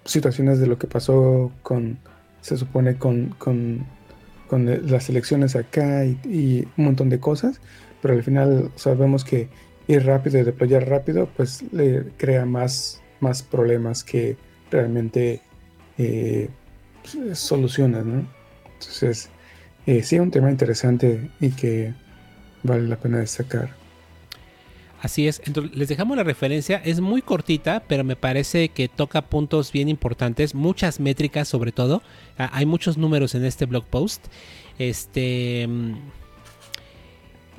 [0.06, 1.98] situaciones de lo que pasó con,
[2.42, 3.86] se supone, con, con
[4.52, 7.60] las elecciones acá y, un montón de cosas,
[8.02, 9.48] pero al final sabemos que
[9.88, 14.38] ir rápido y deployar rápido pues le crea más, más problemas que
[14.70, 15.42] realmente
[15.98, 16.50] eh,
[17.16, 18.28] ¿no?
[18.74, 19.30] Entonces,
[19.86, 21.94] eh, sí, un tema interesante y que
[22.64, 23.72] vale la pena destacar.
[25.02, 29.22] Así es, entonces les dejamos la referencia, es muy cortita, pero me parece que toca
[29.22, 32.02] puntos bien importantes, muchas métricas sobre todo,
[32.38, 34.28] ah, hay muchos números en este blog post.
[34.80, 35.96] Este mm,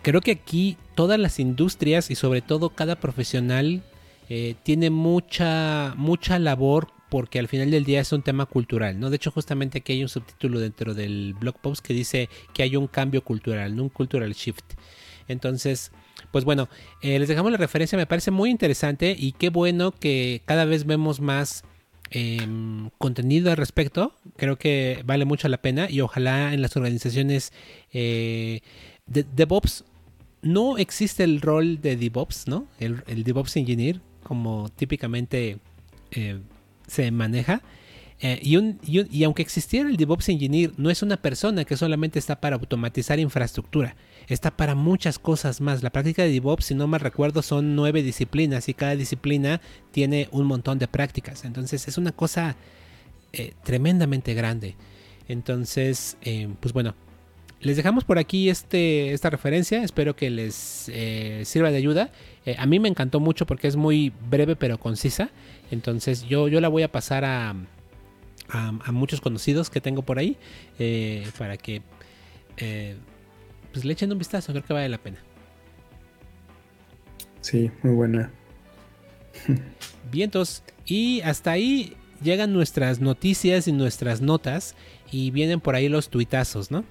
[0.01, 3.83] creo que aquí todas las industrias y sobre todo cada profesional
[4.31, 9.09] eh, tiene mucha mucha labor porque al final del día es un tema cultural, ¿no?
[9.09, 12.75] De hecho, justamente aquí hay un subtítulo dentro del blog post que dice que hay
[12.75, 14.65] un cambio cultural, un cultural shift.
[15.29, 15.93] Entonces,
[16.33, 16.69] pues bueno,
[17.03, 20.87] eh, les dejamos la referencia, me parece muy interesante y qué bueno que cada vez
[20.87, 21.63] vemos más
[22.11, 24.13] em, contenido al respecto.
[24.37, 27.53] Creo que vale mucho la pena y ojalá en las organizaciones
[27.93, 28.59] eh,
[29.07, 29.85] de DevOps
[30.43, 32.67] no existe el rol de DevOps, ¿no?
[32.81, 35.59] El, DevOps Engineer, como típicamente
[36.11, 36.41] eh,
[36.87, 37.63] se maneja.
[38.21, 42.57] y, y, aunque existiera el DevOps Engineer, no es una persona que solamente está para
[42.57, 43.97] automatizar infraestructura
[44.29, 45.83] está para muchas cosas más.
[45.83, 50.29] La práctica de DevOps, si no mal recuerdo, son nueve disciplinas y cada disciplina tiene
[50.31, 51.45] un montón de prácticas.
[51.45, 52.57] Entonces es una cosa
[53.33, 54.77] eh, tremendamente grande.
[55.29, 56.95] Entonces, eh, pues bueno,
[57.61, 59.83] les dejamos por aquí este, esta referencia.
[59.83, 62.11] Espero que les eh, sirva de ayuda.
[62.59, 65.31] a mí me encantó mucho porque es muy breve pero concisa.
[65.71, 67.55] Entonces yo, yo la voy a pasar a,
[68.49, 70.37] a, muchos conocidos que tengo por ahí
[71.39, 71.83] para que
[73.73, 75.19] pues le echen un vistazo, creo que vale la pena.
[77.41, 78.31] Sí, muy buena.
[80.13, 80.63] Vientos.
[80.87, 84.75] Y hasta ahí llegan nuestras noticias y nuestras notas.
[85.11, 86.85] Y vienen por ahí los tuitazos, ¿no?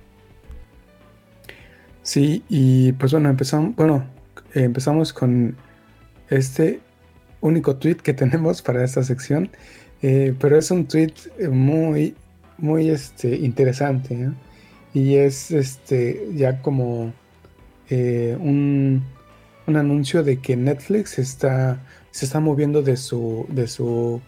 [2.03, 4.05] Sí, y pues bueno, empezamos, bueno,
[4.53, 5.55] empezamos con
[6.29, 6.81] este
[7.43, 9.49] único tweet que tenemos para esta sección.
[10.01, 11.13] Eh, pero es un tweet
[11.49, 12.15] muy,
[12.57, 14.15] muy este, interesante.
[14.15, 14.35] ¿no?
[14.93, 17.13] y es este ya como
[17.89, 19.03] eh, un,
[19.67, 24.21] anuncio de que Netflix está, se está moviendo de su, de su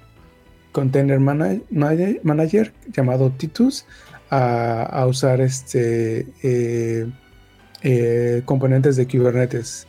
[0.72, 3.86] container manager, llamado Titus
[4.30, 7.08] a, usar este eh,
[7.84, 9.88] eh, componentes de Kubernetes.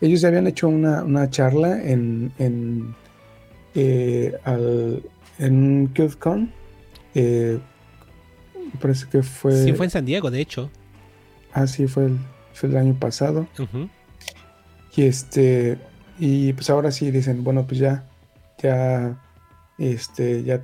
[0.00, 2.94] Ellos ya habían hecho una, charla en, en,
[4.44, 5.02] al,
[5.38, 6.52] en KubeCon
[8.80, 9.64] parece que fue.
[9.64, 10.70] Sí, fue en San Diego, de hecho.
[11.52, 12.18] Ah, sí, fue el,
[12.52, 13.46] fue el año pasado.
[14.94, 15.78] Y este.
[16.18, 18.08] Y pues ahora sí dicen, bueno, pues ya.
[18.62, 19.20] Ya.
[19.78, 20.42] Este.
[20.44, 20.62] Ya.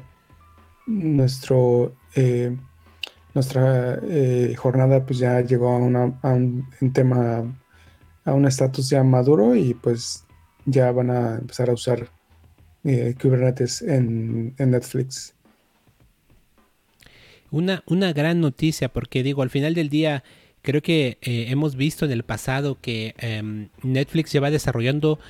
[0.86, 1.94] Nuestro.
[2.14, 2.56] Eh,
[3.34, 7.44] nuestra eh, jornada pues ya llegó a, una, a un, tema.
[8.24, 10.24] A un estatus ya maduro y pues
[10.64, 12.08] ya van a empezar a usar
[12.84, 15.34] eh, Kubernetes en, Netflix
[17.54, 20.24] una, una gran noticia porque digo, al final del día
[20.62, 25.20] creo que eh, hemos visto en el pasado que em, Netflix lleva desarrollando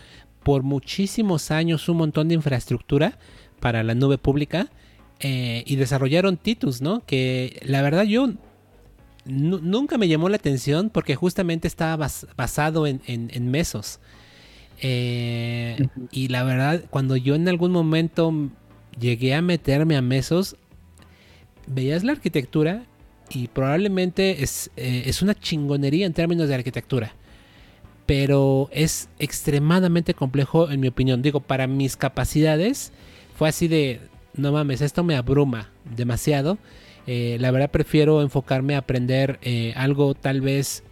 [0.42, 3.18] por muchísimos años un montón de infraestructura
[3.60, 4.70] para la nube pública
[5.20, 7.04] eh, y desarrollaron Titus, ¿no?
[7.04, 8.32] Que la verdad yo
[9.24, 14.00] nunca me llamó la atención porque justamente estaba basado en, en, mesos.
[14.80, 15.78] Eh,
[16.10, 18.32] y la verdad, cuando yo en algún momento
[18.98, 20.56] llegué a meterme a mesos,
[21.66, 22.84] veías la arquitectura
[23.30, 27.14] y probablemente es, eh, es una chingonería en términos de arquitectura.
[28.06, 31.22] Pero es extremadamente complejo en mi opinión.
[31.22, 32.92] Digo, para mis capacidades
[33.36, 34.00] fue así de,
[34.34, 36.58] no mames, esto me abruma demasiado.
[37.06, 40.82] Eh, la verdad prefiero enfocarme a aprender eh, algo tal vez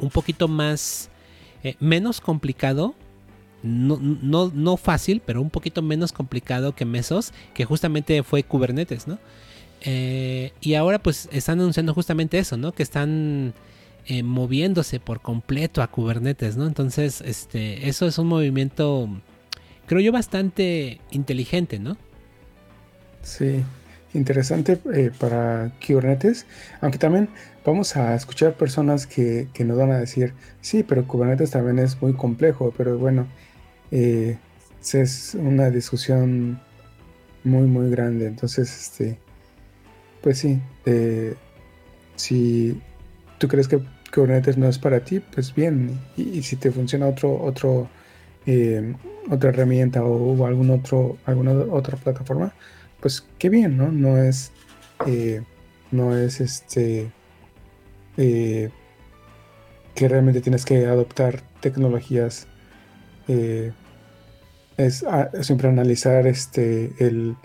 [0.00, 1.10] un poquito más,
[1.80, 2.94] menos complicado
[3.62, 9.06] no, no, no fácil, pero un poquito menos complicado que Mesos, que justamente fue Kubernetes,
[9.06, 9.18] ¿no?
[9.82, 12.72] Eh, y ahora pues están anunciando justamente eso, ¿no?
[12.72, 13.54] Que están
[14.06, 16.66] eh, moviéndose por completo a Kubernetes, ¿no?
[16.66, 19.08] Entonces, este, eso es un movimiento,
[19.86, 21.96] creo yo, bastante inteligente, ¿no?
[23.22, 23.62] Sí,
[24.14, 26.46] interesante eh, para Kubernetes,
[26.80, 27.28] aunque también
[27.64, 32.00] vamos a escuchar personas que, que, nos van a decir, sí, pero Kubernetes también es
[32.02, 33.26] muy complejo, pero bueno,
[33.90, 36.60] es una discusión
[37.44, 39.18] muy, muy grande, entonces, este
[40.22, 41.34] pues sí, eh,
[42.16, 42.80] si
[43.38, 43.80] tú crees que
[44.14, 47.88] Kubernetes no es para ti, pues bien, y, si te funciona otro, otro,
[48.46, 48.94] eh,
[49.30, 52.54] otra herramienta o, algún otro, alguna otra plataforma,
[53.02, 53.92] pues qué bien, ¿no?
[53.92, 54.52] No es,
[55.06, 55.42] eh,
[55.90, 57.10] no es este,
[58.16, 58.70] que
[59.94, 62.46] realmente tienes que adoptar tecnologías.
[63.28, 67.36] es ah, siempre analizar este el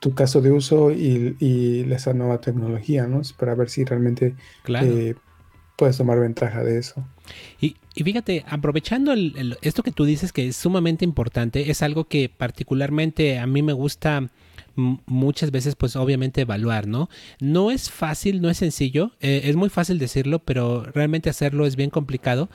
[0.00, 3.20] tu caso de uso y, esa nueva tecnología, ¿no?
[3.38, 4.34] Para ver si realmente
[4.66, 5.14] eh,
[5.76, 7.04] puedes tomar ventaja de eso.
[7.60, 9.12] Y, fíjate, aprovechando
[9.60, 13.74] esto que tú dices que es sumamente importante, es algo que particularmente a mí me
[13.74, 14.30] gusta
[14.76, 17.08] muchas veces pues obviamente evaluar, ¿no?
[17.40, 21.76] No es fácil, no es sencillo, eh, es muy fácil decirlo, pero realmente hacerlo es
[21.76, 22.48] bien complicado.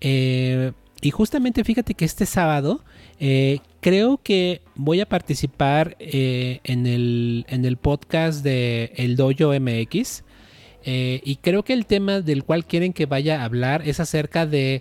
[0.00, 0.72] Eh,
[1.04, 2.82] y justamente fíjate que este sábado
[3.20, 9.52] eh, creo que voy a participar eh, en, el, en, el, podcast de El Dojo
[9.52, 10.24] MX.
[10.86, 14.46] Eh, y creo que el tema del cual quieren que vaya a hablar es acerca
[14.46, 14.80] de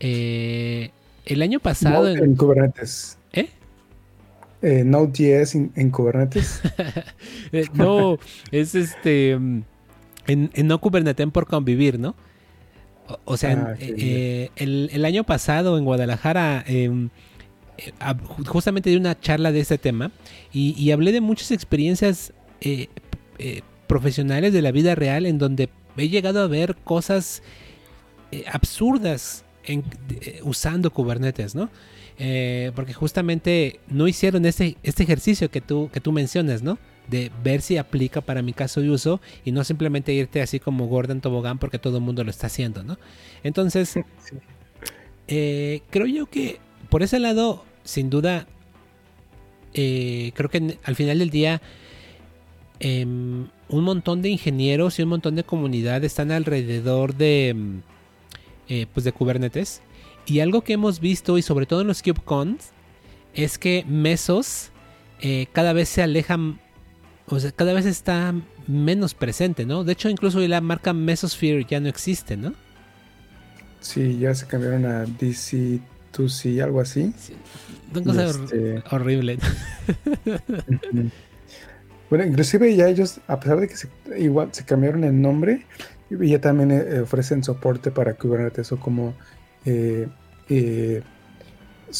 [0.00, 2.08] el año pasado.
[2.08, 3.18] en, Kubernetes.
[3.32, 3.48] ¿Eh?
[4.62, 6.60] Node.js en, Kubernetes.
[7.74, 8.18] no,
[8.50, 9.32] es este.
[9.32, 9.64] En,
[10.26, 12.14] en no Kubernetes por convivir, ¿no?
[13.24, 17.10] O, sea, ah, el, año pasado en Guadalajara em,
[17.78, 17.92] eh,
[18.46, 20.10] justamente de una charla de este tema
[20.52, 22.88] y, hablé de muchas experiencias eh,
[23.38, 27.42] eh, profesionales de la vida real en donde he llegado a ver cosas
[28.52, 29.44] absurdas
[30.42, 31.68] usando Kubernetes, ¿no?
[32.74, 36.78] Porque justamente no hicieron este, este ejercicio que tú, que tú mencionas, ¿no?
[37.08, 40.86] De ver si aplica para mi caso de uso y no simplemente irte así como
[40.86, 42.98] Gordon Tobogán porque todo el mundo lo está haciendo, ¿no?
[43.42, 43.94] Entonces,
[45.26, 48.46] creo yo que por ese lado sin duda,
[49.74, 51.60] eh, creo que al final del día,
[52.80, 57.54] em, un montón de ingenieros y un montón de comunidad están alrededor de,
[58.68, 59.82] eh, pues de Kubernetes.
[60.26, 62.70] Y algo que hemos visto, y sobre todo en los KubeCons,
[63.34, 64.70] es que Mesos
[65.20, 66.60] eh, cada vez se alejan,
[67.26, 68.34] o sea, cada vez está
[68.66, 69.84] menos presente, ¿no?
[69.84, 72.54] De hecho, incluso la marca Mesosphere ya no existe, ¿no?
[73.80, 75.80] Sí, ya se cambiaron a DC
[76.12, 77.12] tú sí, algo así.
[77.18, 77.34] Sí.
[77.94, 79.38] Una este, horrible.
[82.10, 83.74] bueno, inclusive ya ellos, a pesar de que
[84.18, 85.66] igual se cambiaron el nombre,
[86.10, 89.14] ya también eh, ofrecen soporte para Kubernetes o como
[89.64, 90.08] eh,
[90.48, 91.02] eh,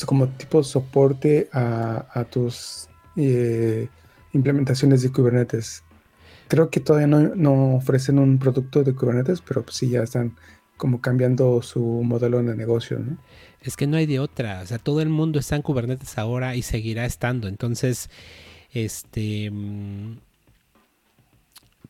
[0.06, 2.88] como tipo soporte a, tus
[4.32, 5.82] implementaciones de Kubernetes.
[6.48, 10.36] Creo que todavía no, no, ofrecen un producto de Kubernetes, pero pues sí ya están
[10.76, 13.18] como cambiando su modelo de negocio, ¿no?
[13.60, 16.56] Es que no hay de otra, o sea, todo el mundo está en Kubernetes ahora
[16.56, 17.46] y seguirá estando.
[17.48, 18.08] Entonces,
[18.72, 20.16] este, mm,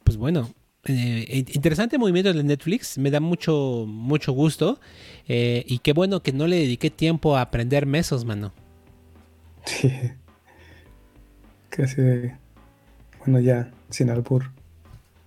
[0.03, 0.51] pues bueno,
[0.85, 4.81] eh, interesante movimiento de Netflix, me da mucho, mucho gusto
[5.29, 8.53] eh, y qué bueno que no le dediqué tiempo a aprender mesos, mano.
[9.65, 9.93] Sí,
[11.69, 12.03] casi,
[13.21, 14.51] bueno, ya, sin albur.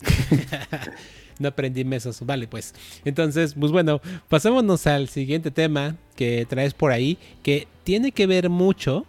[1.40, 2.26] no aprendí mesos.
[2.26, 2.74] Vale, pues.
[3.06, 8.50] Entonces, pues bueno, pasémonos al siguiente tema que traes por ahí, que tiene que ver
[8.50, 9.06] mucho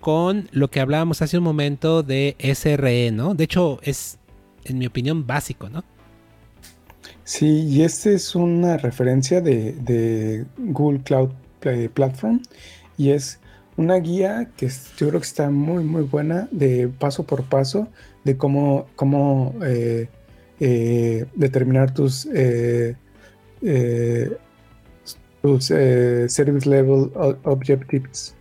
[0.00, 3.34] con lo que hablábamos hace un momento de SRE, ¿no?
[3.34, 4.18] De hecho, es,
[4.64, 5.84] en mi opinión, básico, ¿no?
[7.24, 11.30] Sí, y esta es una referencia de, Google Cloud
[11.94, 12.42] Platform
[12.98, 13.40] y es
[13.76, 17.88] una guía que yo creo que está muy, muy buena de paso por paso
[18.24, 20.08] de cómo, cómo eh,
[20.60, 22.94] eh, determinar tus, eh,
[23.62, 24.30] eh,
[25.42, 27.10] tus service level
[27.42, 28.34] objectives.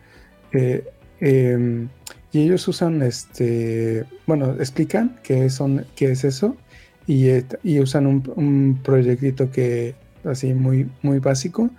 [1.19, 1.89] Em,
[2.34, 6.57] y ellos usan, este, bueno, explican qué, son, qué es eso
[7.05, 7.29] y,
[7.79, 9.93] usan un, proyectito que
[10.25, 11.69] así muy, muy básico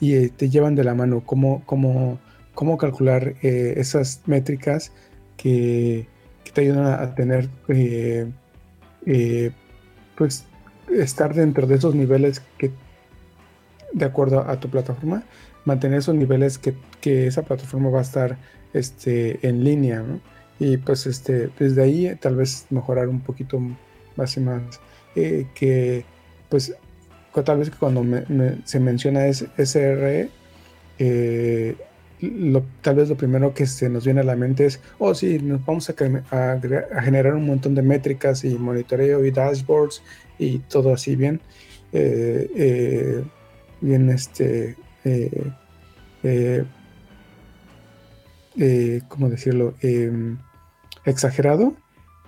[0.00, 2.20] y te llevan de la mano cómo, cómo,
[2.54, 4.92] cómo calcular esas métricas
[5.36, 6.06] que,
[6.52, 7.48] te ayudan a, tener
[10.14, 10.44] pues
[10.96, 12.70] estar dentro de esos niveles que
[13.92, 15.24] de acuerdo a tu plataforma
[15.64, 18.38] mantener esos niveles que, que, esa plataforma va a estar
[18.74, 20.04] este, en línea.
[20.58, 23.60] Y pues este, desde ahí tal vez mejorar un poquito
[24.16, 24.62] más y más.
[25.16, 26.04] Eh, que
[26.48, 26.74] pues
[27.44, 28.04] tal vez cuando
[28.64, 30.28] se menciona SRE,
[30.98, 31.76] eh,
[32.80, 35.64] tal vez lo primero que se nos viene a la mente es, oh sí, nos
[35.64, 35.94] vamos a,
[37.02, 40.02] generar un montón de métricas y monitoreo y dashboards
[40.38, 41.40] y todo así bien,
[41.92, 43.24] eh,
[43.80, 44.76] bien este,
[49.08, 49.74] ¿cómo decirlo?
[49.80, 50.38] Em,
[51.04, 51.76] exagerado,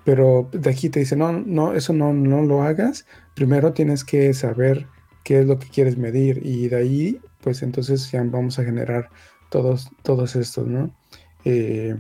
[0.05, 3.07] pero de aquí te dice, no, no, eso no, no lo hagas.
[3.35, 4.87] Primero tienes que saber
[5.25, 9.11] qué es lo que quieres medir y de ahí, pues entonces ya vamos a generar
[9.51, 10.95] todos, todos estos, ¿no?
[11.45, 11.97] Eh,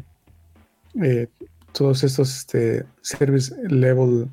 [1.03, 1.27] eh,
[1.73, 4.29] todos estos este, service level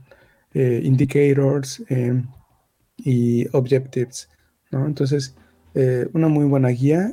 [0.54, 1.84] eh, indicators
[2.98, 4.30] y objectives,
[4.72, 4.86] ¿no?
[4.86, 5.36] Entonces,
[6.14, 7.12] una muy buena guía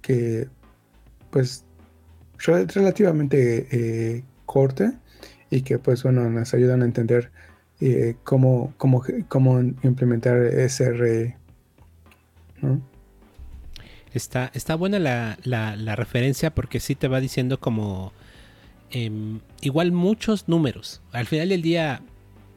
[0.00, 0.48] que
[1.30, 1.64] pues
[2.38, 4.94] relativamente eh, corta
[5.50, 7.30] y que pues bueno nos ayudan a entender
[7.80, 10.36] eh, cómo, cómo, cómo, implementar
[10.68, 11.36] SRE.
[14.12, 18.12] Está, está buena la, la, referencia porque sí te va diciendo como
[18.90, 21.02] em, igual muchos números.
[21.12, 22.02] Al final del día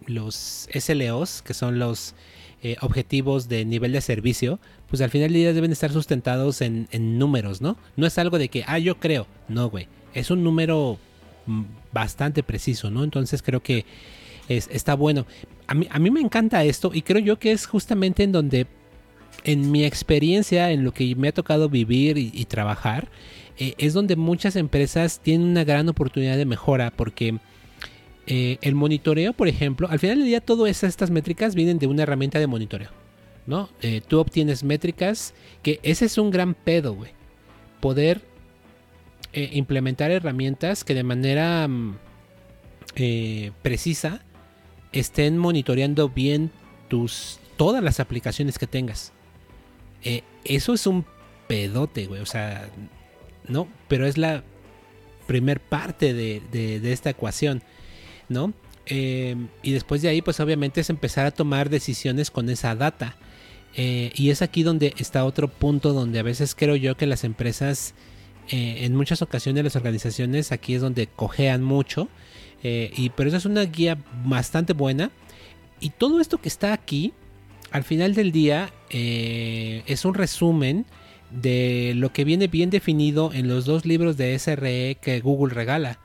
[0.07, 2.15] los SLOs, que son los
[2.63, 6.87] eh, objetivos de nivel de servicio, pues al final del día deben estar sustentados en,
[7.17, 7.75] números, ¿no?
[7.95, 9.25] No es algo de que, ah, yo creo.
[9.47, 9.87] No, güey.
[10.13, 10.99] Es un número
[11.47, 13.03] mm, bastante preciso, ¿no?
[13.03, 13.85] Entonces creo que
[14.47, 15.25] es, está bueno.
[15.65, 18.67] A mí, a mí me encanta esto y creo yo que es justamente en donde,
[19.43, 23.09] en mi experiencia, en lo que me ha tocado vivir y, trabajar,
[23.57, 27.39] eh, es donde muchas empresas tienen una gran oportunidad de mejora porque
[28.33, 32.03] eh, el monitoreo, por ejemplo, al final del día todas estas métricas vienen de una
[32.03, 32.87] herramienta de monitoreo.
[33.45, 33.67] ¿no?
[33.81, 37.11] Eh, tú obtienes métricas, que ese es un gran pedo, güey.
[37.81, 38.21] Poder
[39.33, 41.97] eh, implementar herramientas que de manera mm,
[43.61, 44.21] precisa
[44.93, 46.51] estén monitoreando bien
[46.87, 49.11] tus todas las aplicaciones que tengas.
[50.45, 51.03] eso es un
[51.49, 52.21] pedote, güey.
[52.21, 52.69] O sea,
[53.49, 54.41] no, pero es la
[55.27, 57.61] primer parte de esta ecuación.
[58.31, 58.53] ¿No?
[58.85, 63.15] Eh, y después de ahí, pues obviamente es empezar a tomar decisiones con esa data.
[63.75, 67.23] Eh, y es aquí donde está otro punto donde a veces creo yo que las
[67.23, 67.93] empresas,
[68.49, 72.09] eh, en muchas ocasiones las organizaciones, aquí es donde cojean mucho.
[72.63, 75.11] y pero eso es una guía bastante buena.
[75.79, 77.13] Y todo esto que está aquí,
[77.71, 80.85] al final del día, es un resumen
[81.31, 85.99] de lo que viene bien definido en los dos libros de SRE que Google regala.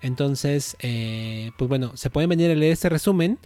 [0.00, 3.38] Entonces, eh, pues bueno, se pueden venir a leer este resumen.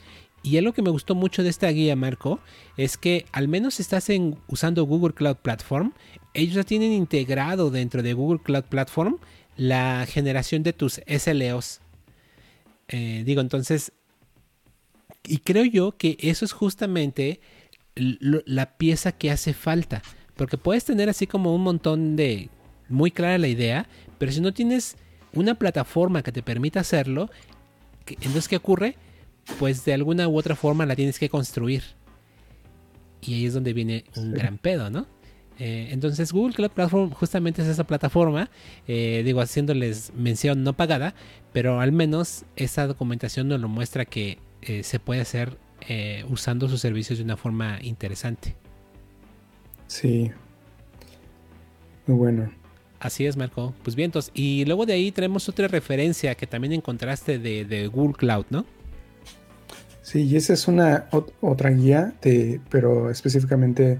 [0.44, 2.40] Y algo que me gustó mucho de esta guía, Marco,
[2.76, 4.08] es que al menos estás
[4.48, 5.92] usando Google Cloud Platform,
[6.34, 9.18] ellos ya tienen integrado dentro de Google Cloud Platform
[9.56, 11.80] la generación de tus SLOs.
[12.88, 13.92] Eh, digo, entonces,
[15.24, 17.40] y creo yo que eso es justamente
[17.94, 20.02] la pieza que hace falta.
[20.34, 22.48] Porque puedes tener así como un montón de...
[22.88, 23.88] Muy clara la idea,
[24.18, 24.96] pero si no tienes
[25.34, 27.30] una plataforma que te permita hacerlo,
[28.06, 28.96] entonces ¿qué ocurre?
[29.58, 31.82] Pues de alguna u otra forma la tienes que construir.
[33.20, 35.06] Y ahí es donde viene un gran pedo, ¿no?
[35.58, 38.50] Eh, entonces Google Cloud Platform justamente es esa plataforma,
[38.88, 41.14] eh, digo, haciéndoles mención no pagada,
[41.52, 45.58] pero al menos esa documentación nos lo muestra que eh, se puede hacer
[46.30, 48.54] usando sus servicios de una forma interesante.
[49.88, 50.30] Sí.
[52.06, 52.61] Muy bueno.
[53.02, 53.74] Así es, Marco.
[53.82, 58.14] Pues bien, entonces, y luego de ahí tenemos otra referencia que también encontraste de, Google
[58.14, 58.64] Cloud, ¿no?
[60.02, 61.08] Sí, y esa es una
[61.40, 63.98] otra guía, de, pero específicamente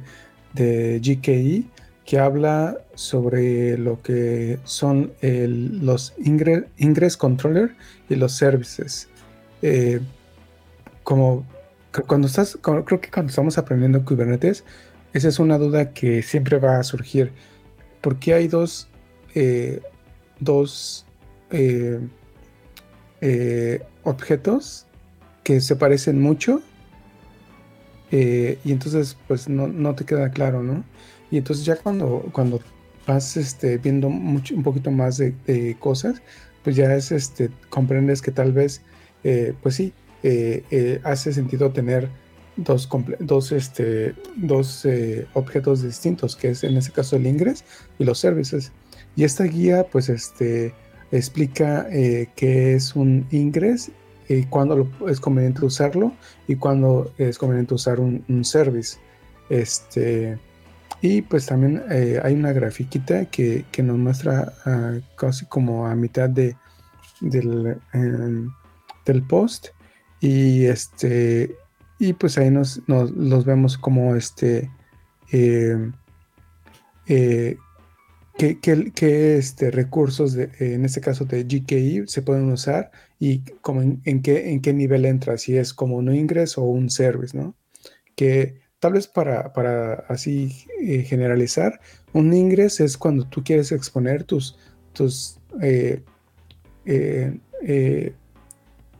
[0.52, 1.64] de GKE,
[2.04, 7.74] que habla sobre lo que son los Ingress, Controller
[8.08, 9.08] y los Services.
[9.62, 9.98] Eh,
[11.02, 11.44] como
[12.06, 14.62] cuando estás, creo que cuando estamos aprendiendo Kubernetes,
[15.12, 17.32] esa es una duda que siempre va a surgir.
[18.00, 18.88] ¿Por qué hay dos
[19.34, 19.80] eh,
[20.40, 21.06] dos
[21.50, 22.00] eh,
[23.20, 24.86] eh, objetos
[25.42, 26.60] que se parecen mucho
[28.10, 30.84] y entonces pues no, te queda claro, ¿no?
[31.30, 32.60] Y entonces ya cuando, cuando
[33.06, 36.20] vas este, viendo mucho, un poquito más de, cosas,
[36.62, 38.82] pues ya es, este, comprendes que tal vez,
[39.62, 39.94] pues sí,
[41.04, 42.10] hace sentido tener
[42.56, 42.86] dos,
[43.18, 44.86] dos, este, dos
[45.32, 47.64] objetos distintos, que es en este caso el ingres
[47.98, 48.72] y los services.
[49.16, 50.74] Y esta guía, pues, este,
[51.10, 53.92] explica eh, qué es un ingres,
[54.28, 56.12] y cuándo es conveniente usarlo
[56.46, 58.98] y cuándo es conveniente usar un, service.
[59.48, 60.38] Este,
[61.00, 66.28] Y pues también eh, hay una grafiquita que, nos muestra ah, casi como a mitad
[66.28, 66.56] de,
[67.20, 68.50] del, em,
[69.04, 69.68] del post.
[70.20, 71.56] Y este
[71.98, 74.70] y pues ahí nos, los vemos como este
[75.30, 75.92] em,
[77.06, 77.56] eh,
[78.36, 84.22] qué, este, recursos, de, en este caso de GKI, se pueden usar y como en,
[84.22, 87.54] qué, en qué nivel entra, si es como un ingreso o un service, ¿no?
[88.16, 91.80] Que tal vez para, para así eh, generalizar,
[92.12, 94.58] un ingreso es cuando tú quieres exponer tus,
[94.92, 96.02] tus, eh,
[96.84, 98.12] eh,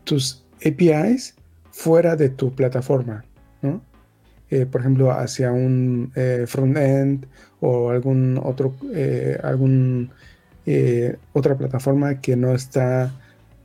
[0.05, 1.35] tus APIs
[1.71, 3.25] fuera de tu plataforma,
[3.61, 3.83] ¿no?
[4.71, 6.11] por ejemplo, hacia un
[6.45, 7.25] front-end
[7.65, 8.75] o algún otro,
[9.43, 10.11] algún,
[11.33, 13.13] otra plataforma que no está,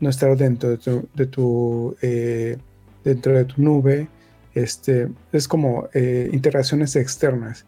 [0.00, 1.96] no está dentro de tu, de tu
[3.04, 4.08] dentro de tu nube
[4.54, 7.64] este, es como eh, interacciones externas.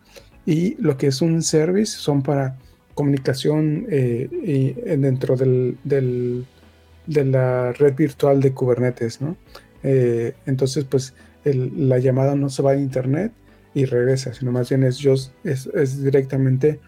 [0.47, 2.57] Y lo que es un service son para
[2.95, 9.37] comunicación eh, dentro del, de la red virtual de Kubernetes, ¿no?
[9.83, 11.15] Eh, entonces, pues
[11.45, 13.33] la llamada no se va a internet
[13.75, 15.01] y regresa, sino más bien es,
[15.45, 16.81] es, directamente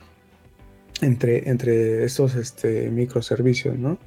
[1.01, 3.99] entre, entre estos este, microservicios, ¿no?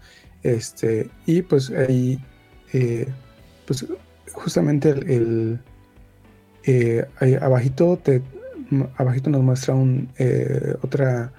[0.44, 2.20] Este, y pues ahí,
[3.66, 3.86] pues
[4.32, 5.60] justamente el
[6.66, 7.06] eh,
[7.42, 8.22] abajito, te,
[8.98, 11.32] abajito nos muestra un, eh, otra,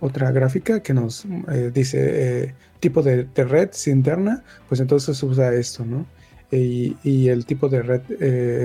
[0.00, 6.06] otra gráfica que nos eh, dice tipo de, red interna, pues entonces usa esto, ¿no?
[6.50, 8.02] Y, el tipo de red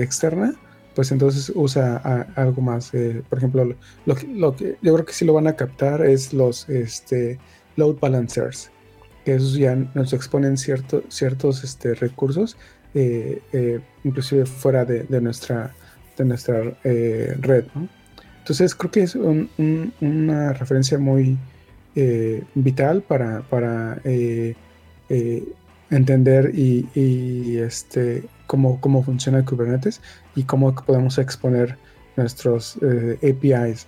[0.02, 0.54] externa,
[0.94, 1.96] pues entonces usa
[2.36, 2.92] algo más.
[3.28, 3.74] por ejemplo,
[4.06, 4.16] lo,
[4.56, 7.38] que yo creo que sí lo van a captar es los este,
[7.76, 8.70] load balancers,
[9.24, 12.56] que esos ya nos exponen cierto, ciertos este, recursos,
[14.04, 15.74] inclusive fuera de nuestra
[16.20, 17.64] de nuestra eh, red.
[18.38, 21.38] Entonces creo que es una referencia muy
[21.96, 24.54] eh, vital para, para eh,
[25.90, 30.00] entender y, este, cómo, cómo funciona Kubernetes
[30.34, 31.78] y cómo podemos exponer
[32.16, 32.76] nuestros
[33.22, 33.86] APIs.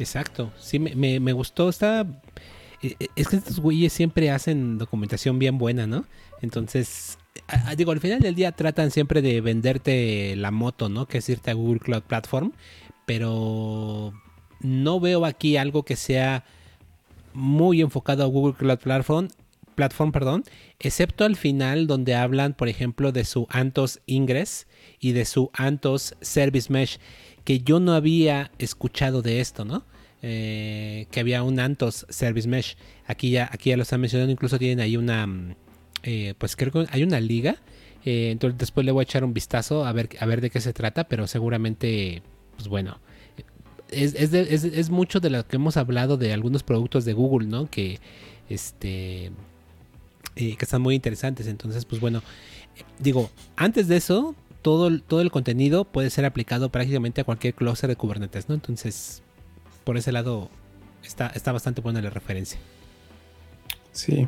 [0.00, 2.04] Exacto, sí, me, me, gustó, está...
[3.14, 6.04] Es que estos güeyes siempre hacen documentación bien buena, ¿no?
[6.40, 7.16] Entonces,
[7.76, 11.06] digo, al final del día tratan siempre de venderte la moto, ¿no?
[11.06, 12.50] Que es irte a Google Cloud Platform,
[13.06, 14.12] pero
[14.58, 16.44] no veo aquí algo que sea
[17.34, 19.28] muy enfocado a Google Cloud Platform,
[19.74, 20.44] Platform, perdón,
[20.78, 24.66] excepto al final donde hablan, por ejemplo, de su Antos Ingress
[25.00, 26.98] y de su Antos Service Mesh,
[27.44, 29.84] que yo no había escuchado de esto, ¿no?
[30.22, 32.76] Eh, que había un Antos Service Mesh.
[33.06, 35.54] Aquí ya, aquí ya lo están mencionando, incluso tienen ahí una mm,
[36.02, 37.56] eh, pues creo que hay una liga.
[38.04, 40.60] Eh, entonces después le voy a echar un vistazo a ver, a ver de qué
[40.60, 42.22] se trata, pero seguramente,
[42.56, 42.98] pues bueno,
[43.90, 47.70] es, es, mucho de lo que hemos hablado de algunos productos de Google, ¿no?
[47.70, 48.00] Que,
[48.48, 49.30] este,
[50.36, 51.46] eh, que están muy interesantes.
[51.46, 52.22] Entonces, pues bueno,
[52.98, 57.88] digo, antes de eso, todo, todo el contenido puede ser aplicado prácticamente a cualquier cluster
[57.88, 58.54] de Kubernetes, ¿no?
[58.54, 59.22] Entonces,
[59.84, 60.50] por ese lado,
[61.02, 62.58] está, está bastante buena la referencia.
[63.92, 64.26] Sí,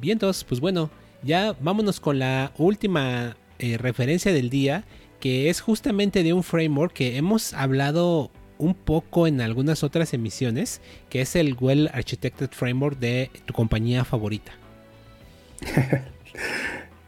[0.00, 0.90] Bien, entonces, pues bueno,
[1.22, 4.84] ya vámonos con la última eh, referencia del día,
[5.20, 10.80] que es justamente de un framework que hemos hablado un poco en algunas otras emisiones,
[11.08, 14.52] que es el Well Architected Framework de tu compañía favorita.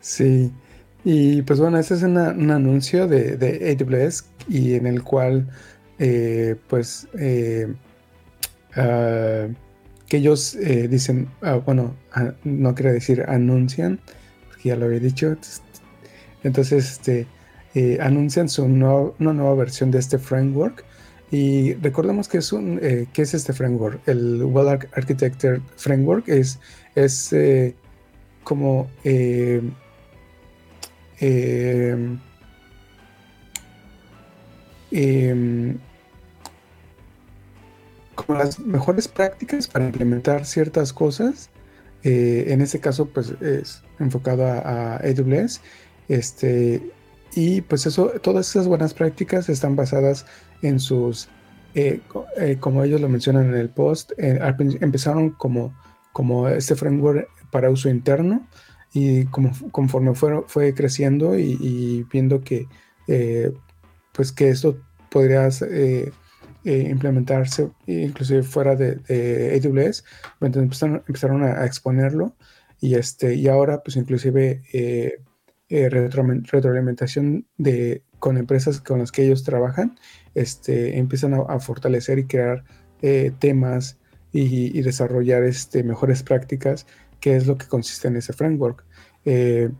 [0.01, 0.53] Sí,
[1.05, 5.49] y pues bueno, este es un anuncio de, AWS y en el cual
[5.99, 7.73] eh, pues eh,
[8.75, 9.47] ah,
[10.11, 14.01] ellos eh, dicen, ah, bueno, ah, no quiero decir anuncian,
[14.63, 15.37] ya lo había dicho.
[16.43, 17.27] Entonces, este,
[18.01, 20.85] anuncian su una nueva versión de este framework.
[21.31, 24.01] Y recordemos que es un, ¿qué es este framework?
[24.07, 26.61] El Well Architected Framework es,
[26.95, 27.35] es
[28.45, 29.73] como em,
[34.91, 35.79] em,
[38.15, 41.51] como las mejores prácticas para implementar ciertas cosas.
[42.05, 45.61] Eh, en este caso, pues es enfocado a, AWS.
[46.09, 46.83] Este,
[47.35, 50.27] y pues eso, todas esas buenas prácticas están basadas
[50.63, 51.29] en sus,
[51.75, 52.01] eh,
[52.37, 55.75] eh, como ellos lo mencionan en el post, empezaron como,
[56.13, 58.45] como este framework para uso interno
[58.93, 62.67] y como, conforme fue, fue creciendo y, viendo que,
[64.13, 64.77] pues que esto
[65.09, 66.11] podría eh,
[66.65, 68.95] implementarse inclusive fuera de,
[69.55, 70.05] AWS,
[70.41, 72.35] entonces empezaron, a, exponerlo
[72.81, 75.21] y, este, y ahora pues inclusive eh,
[75.69, 79.99] eh, retroalimentación de con empresas con las que ellos trabajan,
[80.35, 82.65] este, empiezan a, fortalecer y crear
[83.03, 83.99] eh, temas
[84.33, 86.87] y, desarrollar este, mejores prácticas,
[87.25, 88.85] que es lo que consiste en ese framework.
[89.25, 89.71] Eh,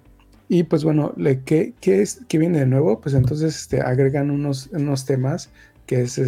[0.49, 1.13] y pues bueno,
[1.45, 3.03] ¿qué, qué, es, ¿qué viene de nuevo?
[3.03, 5.51] Pues entonces este, agregan unos, unos temas
[5.85, 6.19] que es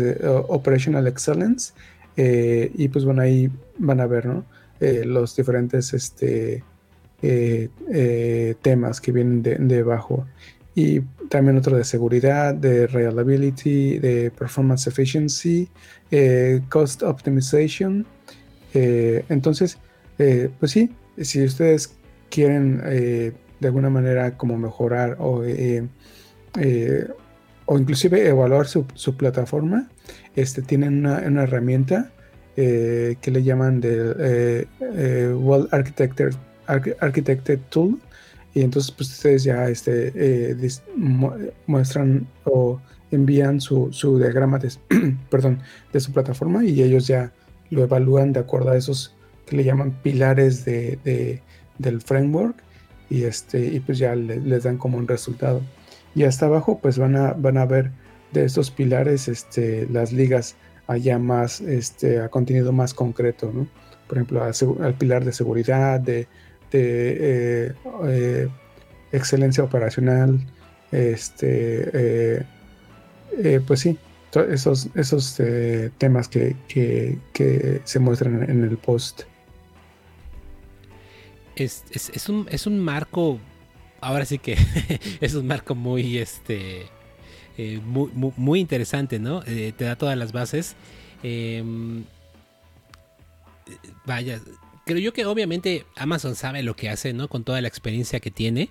[0.48, 1.72] Operational Excellence.
[2.18, 4.44] y pues bueno, ahí van a ver, ¿no?
[4.80, 6.62] los diferentes este,
[7.22, 10.26] eh, eh, temas que vienen de, debajo.
[10.74, 11.00] Y
[11.30, 15.68] también otro de seguridad, de reliability, de performance efficiency,
[16.10, 18.06] eh, cost optimization.
[18.74, 19.78] entonces,
[20.60, 20.90] pues sí,
[21.20, 21.94] si ustedes
[22.30, 25.42] quieren de alguna manera como mejorar o,
[27.66, 29.88] o inclusive evaluar su, su, plataforma,
[30.34, 32.10] este, tienen una, una herramienta
[32.54, 34.66] que le llaman de
[35.34, 36.34] Well Architected
[36.66, 37.98] Architected Tool.
[38.54, 40.56] Y entonces pues ustedes ya este, eh,
[41.66, 44.72] muestran o envían su, diagrama de,
[45.30, 45.60] perdón,
[45.92, 47.32] de su plataforma y ellos ya
[47.70, 49.14] lo evalúan de acuerdo a esos
[49.46, 51.40] que le llaman pilares de,
[51.78, 52.56] del framework
[53.08, 55.62] y, este, y pues ya les dan como un resultado.
[56.14, 57.90] Y hasta abajo pues van a, van a ver
[58.32, 63.66] de estos pilares este, las ligas allá más, este, a contenido más concreto, ¿no?
[64.08, 66.28] Por ejemplo, al pilar de seguridad, de
[66.70, 67.74] de eh,
[68.04, 68.48] eh,
[69.12, 70.40] excelencia operacional,
[70.92, 72.44] este,
[73.38, 73.98] eh, pues sí,
[74.50, 75.40] esos, esos
[75.98, 77.18] temas que,
[77.84, 79.22] se muestran en el post.
[81.56, 81.84] Es,
[82.28, 83.40] un, es un marco,
[84.00, 84.56] ahora sí que
[85.20, 86.86] es un marco muy, este,
[87.82, 89.42] muy, muy, interesante, ¿no?
[89.42, 90.76] te da todas las bases.
[91.22, 92.04] Em,
[94.04, 94.40] vaya,
[94.86, 97.28] creo yo que obviamente Amazon sabe lo que hace, ¿no?
[97.28, 98.70] Con toda la experiencia que tiene.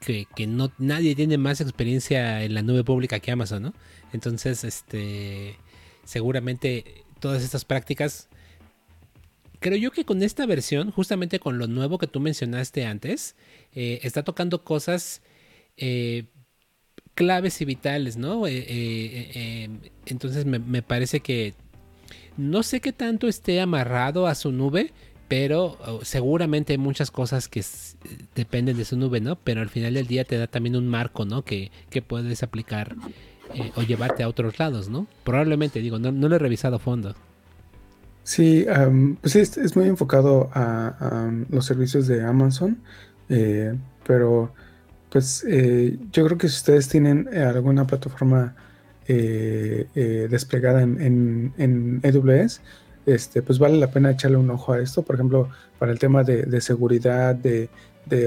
[0.00, 3.74] Que, no nadie tiene más experiencia en la nube pública que Amazon, ¿no?
[4.12, 5.56] Entonces, este
[6.04, 8.28] seguramente todas estas prácticas
[9.62, 13.34] creo yo que con esta versión, justamente con lo nuevo que tú mencionaste antes,
[13.74, 15.22] eh, está tocando cosas
[15.78, 16.24] eh,
[17.14, 18.46] claves y vitales, ¿no?
[18.46, 19.70] Eh,
[20.04, 21.54] entonces me, parece que
[22.36, 24.92] no sé qué tanto esté amarrado a su nube,
[25.32, 27.64] pero oh, seguramente hay muchas cosas que
[28.34, 29.36] dependen de su nube, ¿no?
[29.36, 31.42] Pero al final del día te da también un marco, ¿no?
[31.42, 31.70] Que,
[32.06, 32.96] puedes aplicar
[33.54, 35.06] eh, o llevarte a otros lados, ¿no?
[35.24, 37.14] Probablemente, digo, no, lo he revisado a fondo.
[38.24, 38.66] Sí,
[39.20, 42.78] pues es, es, muy enfocado a, los servicios de Amazon,
[43.28, 43.74] eh,
[44.06, 44.52] pero
[45.10, 48.54] pues eh, yo creo que si ustedes tienen alguna plataforma
[49.08, 52.60] eh, eh, desplegada en, en, AWS,
[53.04, 55.48] este, pues vale la pena echarle un ojo a esto, por ejemplo,
[55.78, 57.68] para el tema de, seguridad, de,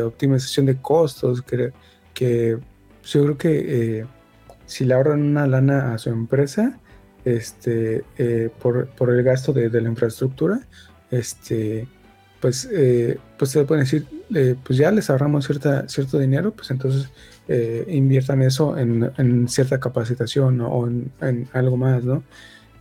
[0.01, 1.71] optimización de costos, que,
[2.13, 2.57] que
[3.03, 4.05] yo creo que eh,
[4.65, 6.77] si le ahorran una lana a su empresa,
[7.25, 8.03] este,
[8.61, 10.61] por, el gasto de, la infraestructura,
[11.11, 11.87] este,
[12.39, 12.69] pues,
[13.37, 14.05] pues se pueden decir,
[14.63, 17.09] pues ya les ahorramos cierta, cierto dinero, pues entonces
[17.47, 22.23] eh, inviertan eso en, cierta capacitación o en, algo más, ¿no?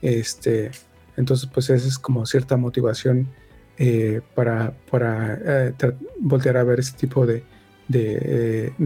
[0.01, 0.70] Este,
[1.16, 3.28] entonces, pues esa es como cierta motivación
[3.76, 5.38] eh, para, para
[5.68, 5.74] eh,
[6.18, 7.45] voltear a ver ese tipo de,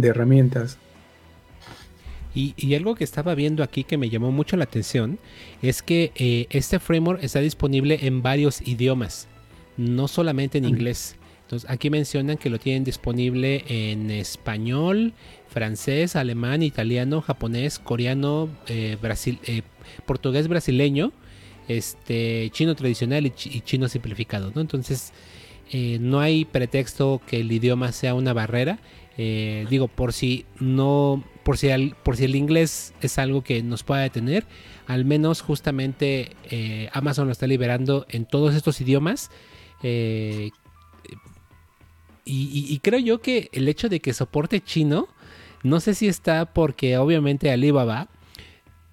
[0.02, 0.78] herramientas.
[2.40, 5.18] Y, algo que estaba viendo aquí que me llamó mucho la atención
[5.60, 9.26] es que este framework está disponible en varios idiomas,
[9.76, 11.16] no solamente en inglés.
[11.48, 15.14] Entonces aquí mencionan que lo tienen disponible en español,
[15.48, 19.62] francés, alemán, italiano, japonés, coreano, eh, Brasil, eh,
[20.04, 21.10] portugués brasileño,
[21.66, 24.52] este, chino tradicional y, chino simplificado.
[24.54, 24.60] ¿no?
[24.60, 25.14] Entonces,
[25.72, 28.78] eh, no hay pretexto que el idioma sea una barrera.
[29.18, 33.82] Digo, por si no, por si, el, por si el inglés es algo que nos
[33.82, 34.46] pueda detener,
[34.86, 36.36] al menos justamente
[36.92, 39.30] Amazon lo está liberando en todos estos idiomas.
[39.82, 40.52] y,
[42.24, 45.08] y, creo yo que el hecho de que soporte chino
[45.62, 48.08] no sé si está porque obviamente Alibaba,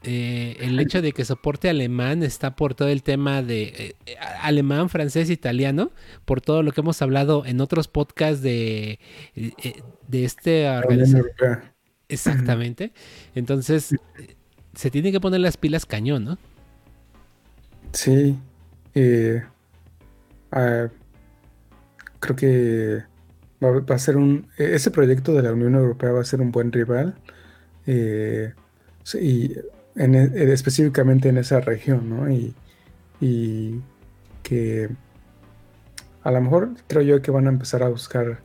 [0.04, 4.90] eh, el hecho de que soporte alemán está por todo el tema de eh, alemán,
[4.90, 5.92] francés, italiano,
[6.26, 9.00] por todo lo que hemos hablado en otros podcasts de,
[9.36, 10.68] eh, de este
[12.08, 12.94] Exactamente.
[13.34, 13.96] Entonces,
[14.74, 16.38] se tiene que poner las pilas cañón, ¿no?
[17.94, 18.38] Sí.
[20.52, 20.88] Ah,
[22.20, 23.04] creo que
[23.64, 24.48] Va, a ser un.
[24.58, 27.16] E, ese proyecto de la Unión Europea va a ser un buen rival.
[27.88, 28.54] Eh,
[29.14, 29.56] y
[29.96, 32.30] en, e, específicamente en esa región, ¿no?
[32.30, 32.54] Y,
[34.44, 34.90] que
[36.24, 38.40] a lo mejor creo yo que van a empezar a buscar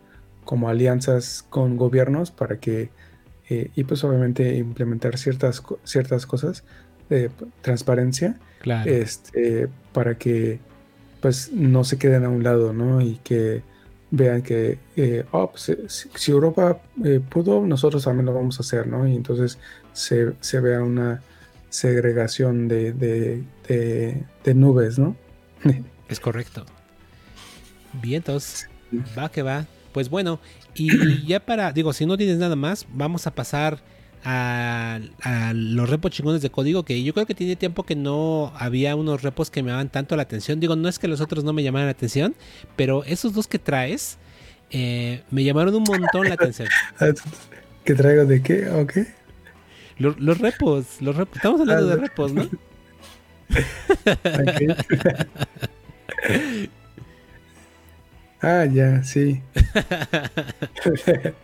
[0.51, 2.91] como alianzas con gobiernos para que
[3.49, 6.65] eh, y pues obviamente implementar ciertas, ciertas cosas
[7.09, 7.31] de
[7.63, 8.37] transparencia
[8.85, 10.59] este, para que
[11.21, 13.01] pues no se queden a un lado, ¿no?
[13.01, 13.63] Y que
[14.11, 16.81] vean que, eh, oh, pues, si, Europa
[17.29, 19.07] pudo, nosotros también lo vamos a hacer, ¿no?
[19.07, 19.57] Y entonces
[19.93, 21.23] se, se vea una
[21.69, 25.15] segregación de, de, nubes, ¿no?
[26.09, 26.67] es correcto.
[28.03, 28.69] Bien, entonces,
[29.17, 29.65] va que va.
[29.93, 30.41] Pues bueno,
[30.75, 30.91] y
[31.27, 33.83] ya para, digo, si no tienes nada más, vamos a pasar
[34.25, 35.01] a,
[35.55, 39.23] los repos chingones de código, que yo creo que tiene tiempo que no había unos
[39.23, 40.61] repos que me llamaban tanto la atención.
[40.61, 42.35] Digo, no es que los otros no me llamaran la atención,
[42.77, 44.19] pero esos dos que traes
[44.71, 46.69] eh, me llamaron un montón la atención.
[47.85, 48.69] ¿Qué traigo de qué?
[48.69, 49.07] ¿O qué?
[49.99, 51.37] Los, repos, los repos.
[51.37, 52.49] Estamos hablando de repos, ¿no?
[58.43, 59.41] ah, ya, sí.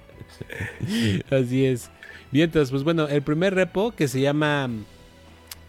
[1.31, 1.91] Así es.
[2.31, 4.69] Bien, entonces, pues bueno, el primer repo que se llama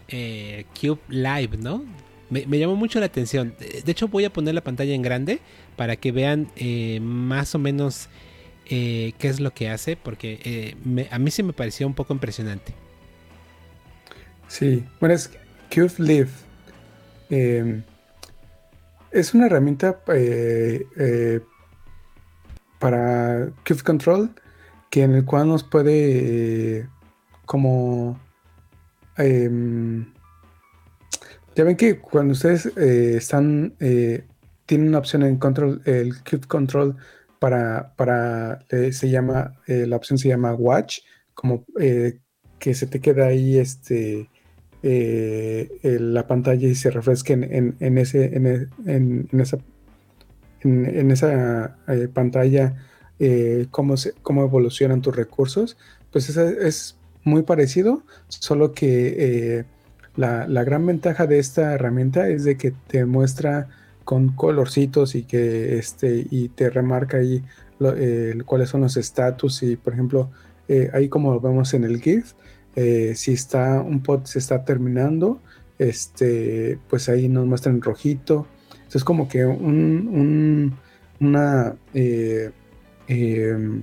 [0.08, 1.84] eh, Cube Live, ¿no?
[2.30, 3.54] Me, llamó mucho la atención.
[3.58, 5.40] De hecho, voy a poner la pantalla en grande
[5.76, 8.10] para que vean eh, más o menos
[8.66, 12.12] eh, qué es lo que hace, porque eh, a mí sí me pareció un poco
[12.12, 12.74] impresionante.
[14.46, 15.30] Sí, bueno, es
[15.72, 16.28] Cube Live.
[19.10, 21.40] Es una herramienta eh,
[22.78, 24.30] para Cube Control
[24.90, 26.88] que en el cual nos puede
[27.44, 28.18] como
[29.16, 30.12] em,
[31.56, 33.74] ya ven que cuando ustedes están
[34.68, 36.96] tienen una opción en control el Cube Control
[37.38, 41.00] para, para eh, se llama, eh, la opción se llama Watch,
[41.34, 42.18] como eh,
[42.58, 44.28] que se te queda ahí este,
[44.82, 47.98] la pantalla y se refresque en,
[51.10, 51.76] esa,
[52.12, 52.76] pantalla
[53.70, 55.76] cómo, se, cómo evolucionan tus recursos.
[56.12, 59.64] Pues es muy parecido, solo que
[60.16, 63.68] la, la gran ventaja de esta herramienta es de que te muestra
[64.08, 67.44] con colorcitos y que este y te remarca ahí
[68.46, 70.30] cuáles son los estatus y por ejemplo
[70.66, 72.32] eh, ahí como lo vemos en el GIF
[72.80, 75.40] eh, si está un pod se está terminando
[75.78, 78.46] este pues ahí nos muestra en rojito.
[78.92, 80.76] Es como que un,
[81.20, 82.50] una eh,
[83.06, 83.82] em,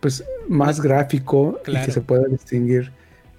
[0.00, 2.92] pues más gráfico y que se pueda distinguir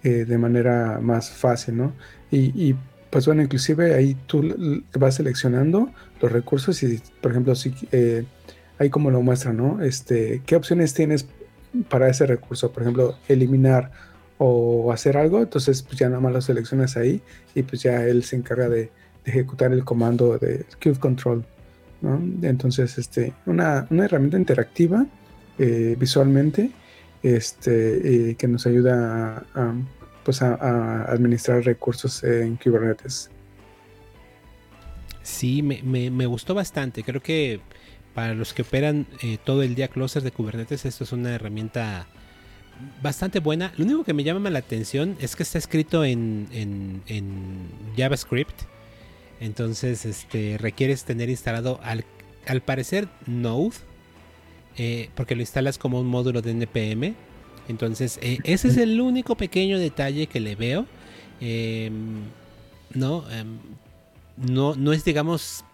[0.03, 1.93] de manera más fácil no
[2.29, 2.75] y, y
[3.15, 4.43] pues bueno, inclusive ahí tú
[4.99, 5.89] vas seleccionando
[6.21, 8.25] los recursos y, por ejemplo, si eh,
[8.77, 9.81] ahí como lo muestra, ¿no?
[9.81, 11.25] Este, ¿qué opciones tienes
[11.83, 12.71] para ese recurso?
[12.71, 13.91] Por ejemplo, eliminar
[14.37, 17.21] o hacer algo, entonces pues ya nada más lo seleccionas ahí
[17.53, 18.91] y pues ya él se encarga de,
[19.23, 21.43] ejecutar el comando de Cube Control.
[22.43, 25.07] Entonces, este, una, herramienta interactiva
[25.57, 26.69] eh, visualmente,
[27.23, 29.73] este, eh, que nos ayuda a
[30.25, 33.29] pues a, administrar recursos en Kubernetes.
[35.21, 37.03] Sí, me, gustó bastante.
[37.03, 37.61] Creo que
[38.15, 42.07] para los que operan eh, todo el día clusters de Kubernetes, esto es una herramienta
[43.03, 43.73] bastante buena.
[43.77, 47.03] Lo único que me llama la atención es que está escrito en,
[47.97, 48.61] JavaScript.
[49.41, 52.05] Entonces, este, requieres tener instalado al,
[52.47, 53.75] al parecer Node,
[54.77, 57.15] eh, porque lo instalas como un módulo de NPM.
[57.67, 60.85] Entonces, eh, ese es el único pequeño detalle que le veo.
[61.41, 62.21] Em,
[62.93, 63.57] no, em,
[64.37, 65.65] no, no es, digamos,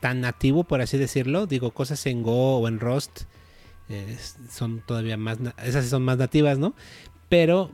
[0.00, 1.46] tan nativo, por así decirlo.
[1.46, 3.22] Digo, cosas en Go o en Rust
[4.48, 6.74] son todavía más, esas son más nativas, ¿no?
[7.28, 7.70] Pero,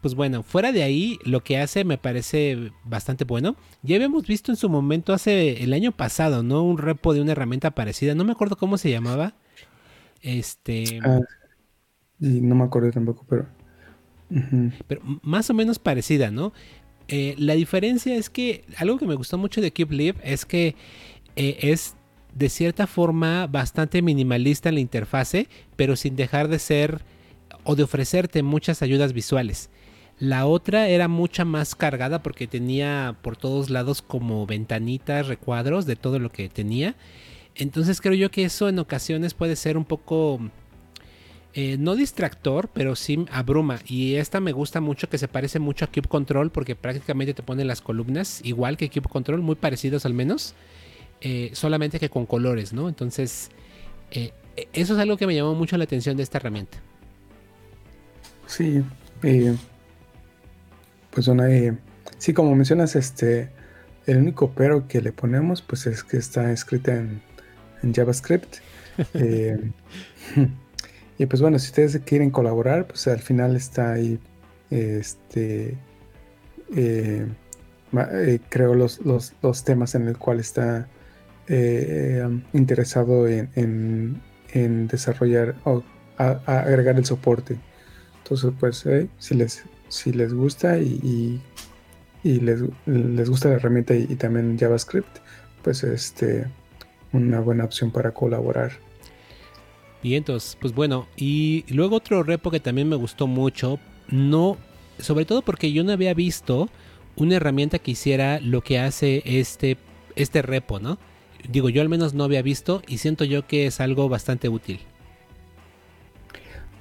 [0.00, 3.56] pues bueno, fuera de ahí, lo que hace me parece bastante bueno.
[3.82, 6.62] Ya habíamos visto en su momento, hace el año pasado, ¿no?
[6.62, 8.14] Un repo de una herramienta parecida.
[8.14, 9.34] No me acuerdo cómo se llamaba.
[10.20, 11.00] Este.
[11.02, 11.20] Ah,
[12.20, 13.46] y no me acuerdo tampoco, pero.
[14.86, 16.52] Pero más o menos parecida, ¿no?
[17.10, 20.76] Eh, la diferencia es que algo que me gustó mucho de Live es que
[21.38, 21.94] eh, es
[22.34, 27.00] de cierta forma bastante minimalista en la interfase, pero sin dejar de ser
[27.62, 29.70] o de ofrecerte muchas ayudas visuales.
[30.18, 35.94] La otra era mucha más cargada porque tenía por todos lados como ventanitas, recuadros de
[35.94, 36.96] todo lo que tenía.
[37.54, 40.40] Entonces creo yo que eso en ocasiones puede ser un poco
[41.54, 43.78] eh, no distractor, pero sí abruma.
[43.86, 47.44] Y esta me gusta mucho, que se parece mucho a Cube Control, porque prácticamente te
[47.44, 50.56] pone las columnas igual que Cube Control, muy parecidos al menos,
[51.20, 52.88] eh, solamente que con colores, ¿no?
[52.88, 53.50] Entonces,
[54.10, 54.32] eh,
[54.72, 56.78] eso es algo que me llamó mucho la atención de esta herramienta.
[58.46, 58.82] Sí,
[61.10, 61.48] pues una,
[62.18, 63.50] sí, como mencionas, este,
[64.06, 67.20] el único pero que le ponemos, pues es que está escrita en,
[67.82, 68.56] en JavaScript.
[71.18, 74.20] Y pues bueno, si ustedes quieren colaborar, pues al final está ahí,
[74.70, 75.76] este,
[76.76, 77.26] eh,
[77.92, 80.88] eh, creo los, los, los, temas en el cual está
[81.48, 84.20] eh, interesado en,
[84.52, 85.82] desarrollar o
[86.16, 87.58] agregar el soporte.
[88.22, 88.84] Entonces, pues,
[89.18, 91.40] si, les, si les gusta y,
[92.22, 95.18] y, les, les, gusta la herramienta y, y también JavaScript,
[95.62, 96.46] pues este
[97.12, 98.72] una buena opción para colaborar.
[100.02, 103.78] Y entonces, pues bueno, y luego otro repo que también me gustó mucho,
[104.08, 104.56] no,
[104.98, 106.68] sobre todo porque yo no había visto
[107.16, 109.76] una herramienta que hiciera lo que hace este,
[110.14, 110.98] este repo, ¿no?
[111.48, 114.80] Digo, yo al menos no había visto y siento yo que es algo bastante útil.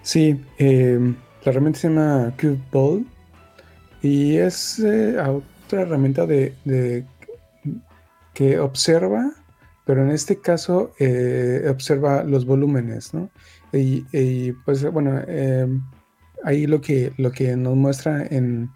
[0.02, 3.06] Sí, em, la herramienta se llama CubeBall
[4.02, 7.06] y es eh, otra herramienta de,
[8.34, 9.34] que observa
[9.88, 13.30] pero en este caso eh, observa los volúmenes, ¿no?
[13.72, 15.82] Y, pues bueno, em,
[16.44, 18.70] ahí lo que, lo que nos muestra en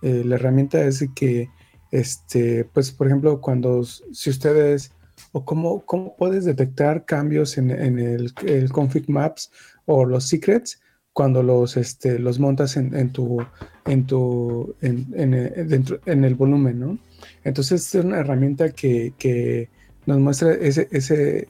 [0.00, 1.50] eh, la herramienta es que,
[1.90, 4.92] este, pues por ejemplo, cuando si ustedes,
[5.32, 8.32] o cómo, cómo puedes detectar cambios en, el,
[8.72, 9.50] config maps
[9.86, 10.80] o los secrets
[11.12, 13.44] cuando los, este, los montas en, tu,
[13.86, 16.98] en, tu en, en, el volumen, ¿no?
[17.42, 19.70] Entonces es una herramienta que, que
[20.04, 21.48] nos muestra ese, ese,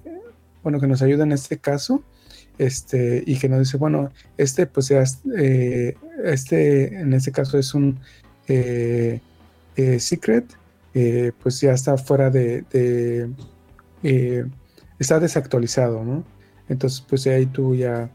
[0.63, 2.03] bueno, que nos ayuda en este caso,
[2.59, 5.05] este, y que nos dice, bueno, este, pues ya,
[5.37, 7.99] eh, este, en este caso es un
[8.49, 9.21] eh,
[9.77, 10.47] eh, secret,
[11.43, 13.29] pues ya está fuera de,
[14.99, 16.25] está desactualizado, ¿no?
[16.69, 18.11] Entonces, pues ahí tú ya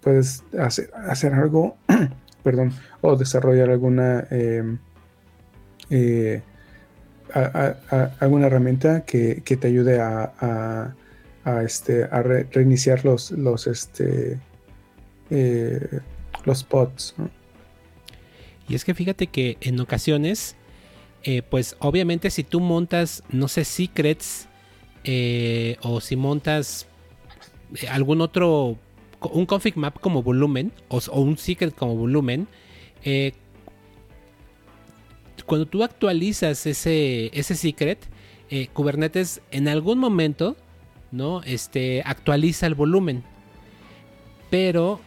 [0.00, 1.76] puedes hacer, hacer algo,
[2.42, 4.26] perdón, o desarrollar alguna
[8.20, 10.94] alguna herramienta que, te ayude a,
[11.64, 14.38] este, a reiniciar los, los, este,
[15.30, 16.00] eh,
[16.44, 17.14] los pods.
[18.68, 20.56] Y es que fíjate que en ocasiones,
[21.22, 24.48] eh, pues obviamente si tú montas, no sé, secrets,
[25.04, 26.86] eh, o si montas
[27.90, 28.78] algún otro,
[29.20, 32.48] un config map como volumen, o, un secret como volumen,
[35.48, 38.06] cuando tú actualizas ese, ese secret,
[38.50, 40.56] eh, Kubernetes en algún momento,
[41.10, 41.42] ¿no?
[41.42, 43.24] Este, actualiza el volumen.
[44.50, 45.00] Pero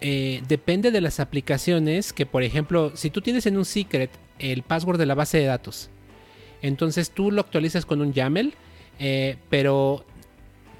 [0.00, 4.62] eh, depende de las aplicaciones que, por ejemplo, si tú tienes en un secret el
[4.62, 5.90] password de la base de datos,
[6.62, 8.54] entonces tú lo actualizas con un YAML,
[8.98, 10.04] eh, pero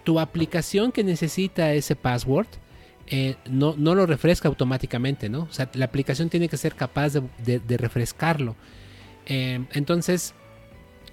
[0.05, 2.47] tu aplicación que necesita ese password
[3.51, 5.43] no, no, lo refresca automáticamente, ¿no?
[5.43, 8.57] O sea, la aplicación tiene que ser capaz de refrescarlo.
[9.27, 10.35] Em, entonces,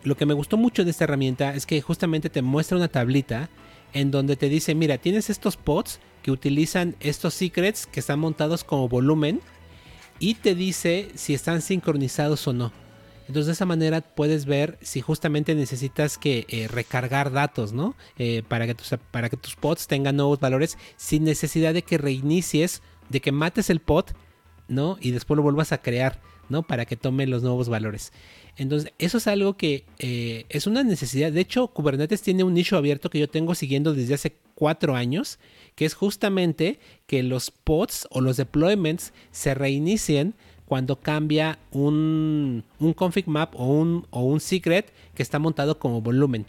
[0.04, 3.50] lo que me gustó mucho de esta herramienta es que justamente te muestra una tablita
[3.94, 8.64] en donde te dice, mira, tienes estos pods que utilizan estos secrets que están montados
[8.64, 9.42] como volumen
[10.20, 12.72] y te dice si están sincronizados o no.
[13.32, 17.96] Entonces de esa manera puedes ver si justamente necesitas que eh, recargar datos, ¿no?
[18.18, 21.98] Eh, para, que tus, para que tus pods tengan nuevos valores sin necesidad de que
[21.98, 24.08] reinicies, de que mates el pod,
[24.68, 24.98] ¿no?
[25.00, 26.20] Y después lo vuelvas a crear.
[26.50, 26.64] ¿no?
[26.64, 28.12] Para que tome los nuevos valores.
[28.58, 31.32] Entonces, eso es algo que eh, es una necesidad.
[31.32, 35.40] De hecho, Kubernetes tiene un nicho abierto que yo tengo siguiendo desde hace cuatro años,
[35.76, 36.78] que es justamente
[37.08, 40.36] que los pods o los deployments se reinicien
[40.72, 42.64] cuando cambia un,
[42.96, 46.46] config map o un, o un secret que está montado como volumen.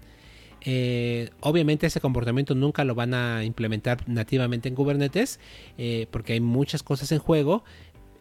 [0.61, 5.41] Eh, obviamente ese comportamiento nunca lo van a implementar nativamente en Kubernetes
[5.77, 7.64] eh, porque hay muchas cosas en juego,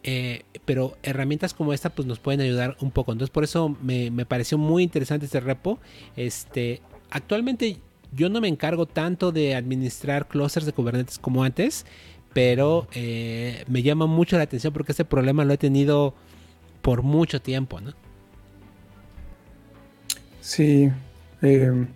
[0.02, 3.12] eh, pero herramientas como esta pues nos pueden ayudar un poco.
[3.12, 5.78] Entonces por eso me, pareció muy interesante este repo.
[6.16, 7.78] Este, actualmente
[8.10, 11.86] yo no me encargo tanto de administrar clusters de Kubernetes como antes,
[12.32, 16.14] pero eh, me llama mucho la atención porque este problema lo he tenido
[16.80, 17.92] por mucho tiempo, ¿no?
[20.40, 20.90] Sí.
[21.42, 21.86] Em,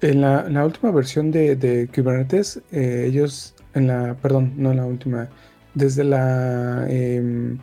[0.00, 5.28] en la, última versión de, Kubernetes, eh, ellos, en la, perdón, no en la última,
[5.74, 7.58] desde la 1.15 em,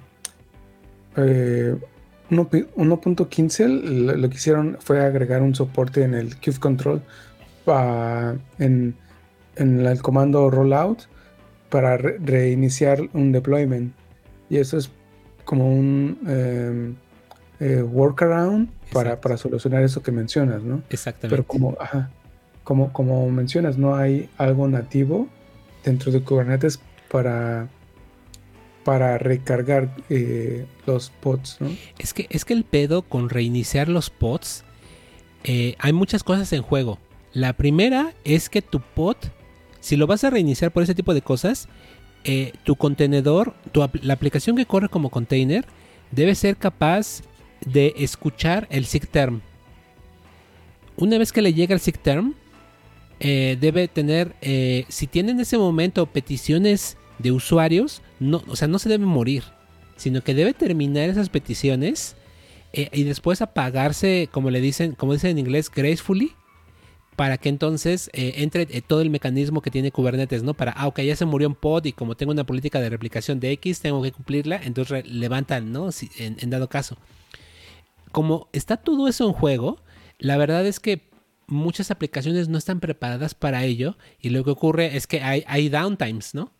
[1.17, 1.75] eh,
[4.17, 7.01] lo que hicieron fue agregar un soporte en el Kube Control
[8.59, 8.95] en,
[9.61, 11.03] el comando rollout
[11.69, 13.93] para reiniciar un deployment.
[14.49, 14.91] Y eso es
[15.45, 16.95] como un em,
[17.59, 20.81] eh, workaround para, para, solucionar eso que mencionas, ¿no?
[20.89, 21.29] Exactamente.
[21.29, 21.77] Pero como,
[22.63, 25.27] como, como mencionas, no hay algo nativo
[25.83, 27.69] dentro de Kubernetes para
[28.83, 31.69] para recargar eh, los pods, ¿no?
[31.99, 34.63] Es que, es que el pedo con reiniciar los pods,
[35.43, 36.99] eh, hay muchas cosas en juego.
[37.33, 39.17] La primera es que tu pod
[39.81, 41.67] si lo vas a reiniciar por ese tipo de cosas,
[42.23, 45.65] eh, tu contenedor, la aplicación que corre como container,
[46.11, 47.21] debe ser capaz
[47.65, 49.41] de escuchar el term.
[50.97, 52.35] Una vez que le llega el SIGTERM,
[53.19, 58.67] eh, debe tener, eh, si tiene en ese momento peticiones de usuarios, no, o sea,
[58.67, 59.43] no se debe morir,
[59.95, 62.15] sino que debe terminar esas peticiones
[62.73, 66.33] eh, y después apagarse, como le dicen, como dicen en inglés, gracefully,
[67.21, 70.55] para que entonces eh, entre eh, todo el mecanismo que tiene Kubernetes, ¿no?
[70.55, 73.39] Para, ah, ok, ya se murió un pod y como tengo una política de replicación
[73.39, 75.91] de X, tengo que cumplirla, entonces levantan, ¿no?
[75.91, 76.97] Si, en, dado caso.
[78.11, 79.83] Como está todo eso en juego,
[80.17, 81.11] la verdad es que
[81.45, 86.33] muchas aplicaciones no están preparadas para ello y lo que ocurre es que hay, downtimes,
[86.33, 86.51] ¿no?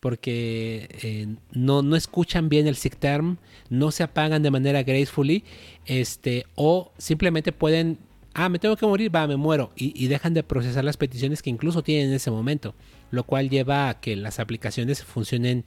[0.00, 3.38] porque eh, no, no, escuchan bien el term,
[3.70, 5.44] no se apagan de manera gracefully,
[5.86, 7.98] este, o simplemente pueden,
[8.34, 11.50] ah, me tengo que morir, va, me muero, y, dejan de procesar las peticiones que
[11.50, 12.74] incluso tienen en ese momento,
[13.10, 15.64] lo cual lleva a que las aplicaciones funcionen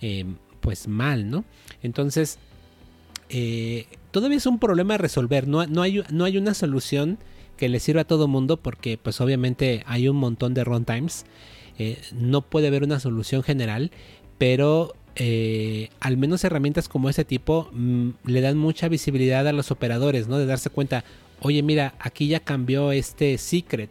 [0.00, 1.44] em, pues mal, ¿no?
[1.82, 2.38] Entonces,
[3.28, 7.18] eh, todavía es un problema a resolver, no, no, hay, no hay una solución
[7.56, 11.24] que le sirva a todo mundo porque pues obviamente hay un montón de runtimes.
[11.78, 13.90] Eh, no puede haber una solución general,
[14.38, 19.70] pero eh, al menos herramientas como este tipo mm, le dan mucha visibilidad a los
[19.70, 20.38] operadores, ¿no?
[20.38, 21.04] De darse cuenta,
[21.44, 23.90] oye, mira, aquí ya cambió este secret.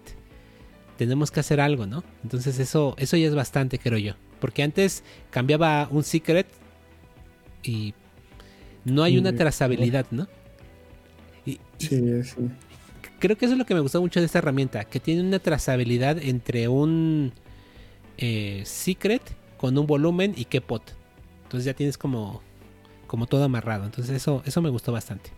[0.97, 2.04] Tenemos que hacer algo, ¿no?
[2.24, 4.16] Entonces eso, eso ya es bastante, creo yo.
[4.39, 6.47] Porque antes cambiaba un secret
[7.62, 7.93] y
[8.86, 10.28] no hay una trazabilidad, ¿no?
[11.45, 12.36] sí, sí.
[13.20, 15.39] Creo que eso es lo que me gustó mucho de esta herramienta, que tiene una
[15.39, 17.34] trazabilidad entre un
[18.18, 19.22] eh, secret
[19.58, 20.82] con un volumen y qué pot.
[21.43, 22.41] Entonces ya tienes como,
[23.06, 23.86] como todo amarrado.
[23.86, 25.30] Entonces eso, eso me gustó bastante.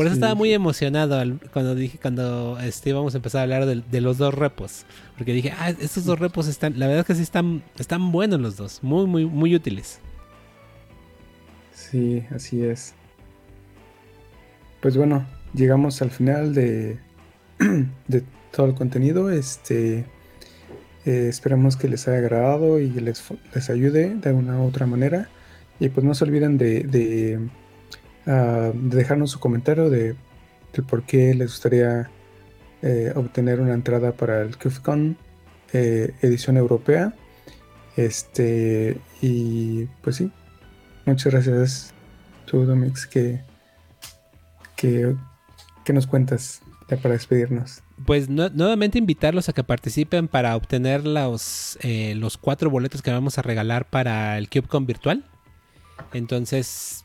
[0.00, 1.22] Por eso estaba muy emocionado
[1.52, 4.86] cuando dije, cuando este, íbamos a empezar a hablar de, los dos repos.
[5.18, 8.40] Porque dije, ah, estos dos repos están, la verdad es que sí están, están buenos
[8.40, 10.00] los dos, muy, muy, muy útiles.
[11.74, 12.94] Sí, así es.
[14.80, 16.98] Pues bueno, llegamos al final de,
[18.08, 19.28] de todo el contenido.
[19.28, 20.06] Este
[21.04, 23.22] eh, esperemos que les haya agradado y les,
[23.54, 25.28] les ayude de alguna u otra manera.
[25.78, 27.50] Y pues no se olviden de,
[28.26, 30.14] ah, dejarnos su comentario de,
[30.88, 32.10] por qué les gustaría
[32.82, 35.16] eh, obtener una entrada para el KubeCon
[35.72, 37.14] eh, edición europea.
[37.96, 40.30] Este, y pues sí,
[41.04, 41.94] muchas gracias,
[42.46, 43.40] tú, Domix, que,
[44.76, 45.14] que,
[45.84, 46.62] que nos cuentas
[47.02, 53.02] para despedirnos pues nuevamente invitarlos a que participen para obtener los, eh, los cuatro boletos
[53.02, 55.24] que vamos a regalar para el CubeCon virtual.
[56.12, 57.04] Entonces,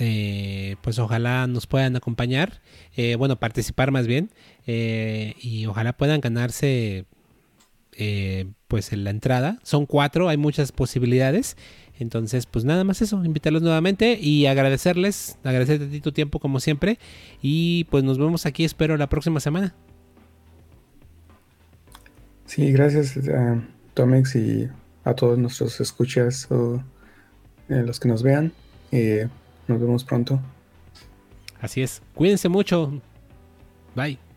[0.00, 2.60] eh, pues ojalá nos puedan acompañar,
[2.96, 4.30] eh, bueno, participar más bien,
[4.66, 7.06] y ojalá puedan ganarse
[8.68, 9.58] pues en la entrada.
[9.62, 11.56] Son cuatro, hay muchas posibilidades.
[11.98, 16.58] Entonces, pues nada más eso, invitarlos nuevamente y agradecerles, agradecerte a ti tu tiempo como
[16.58, 16.98] siempre.
[17.42, 19.74] Y pues nos vemos aquí, espero, la próxima semana.
[22.46, 24.68] Sí, gracias a Tomex y
[25.04, 26.82] a todos nuestros escuchas o
[27.68, 28.52] eh, los que nos vean.
[29.70, 30.38] Nos vemos pronto.
[31.60, 32.02] Así es.
[32.14, 33.00] Cuídense mucho.
[33.94, 34.29] Bye.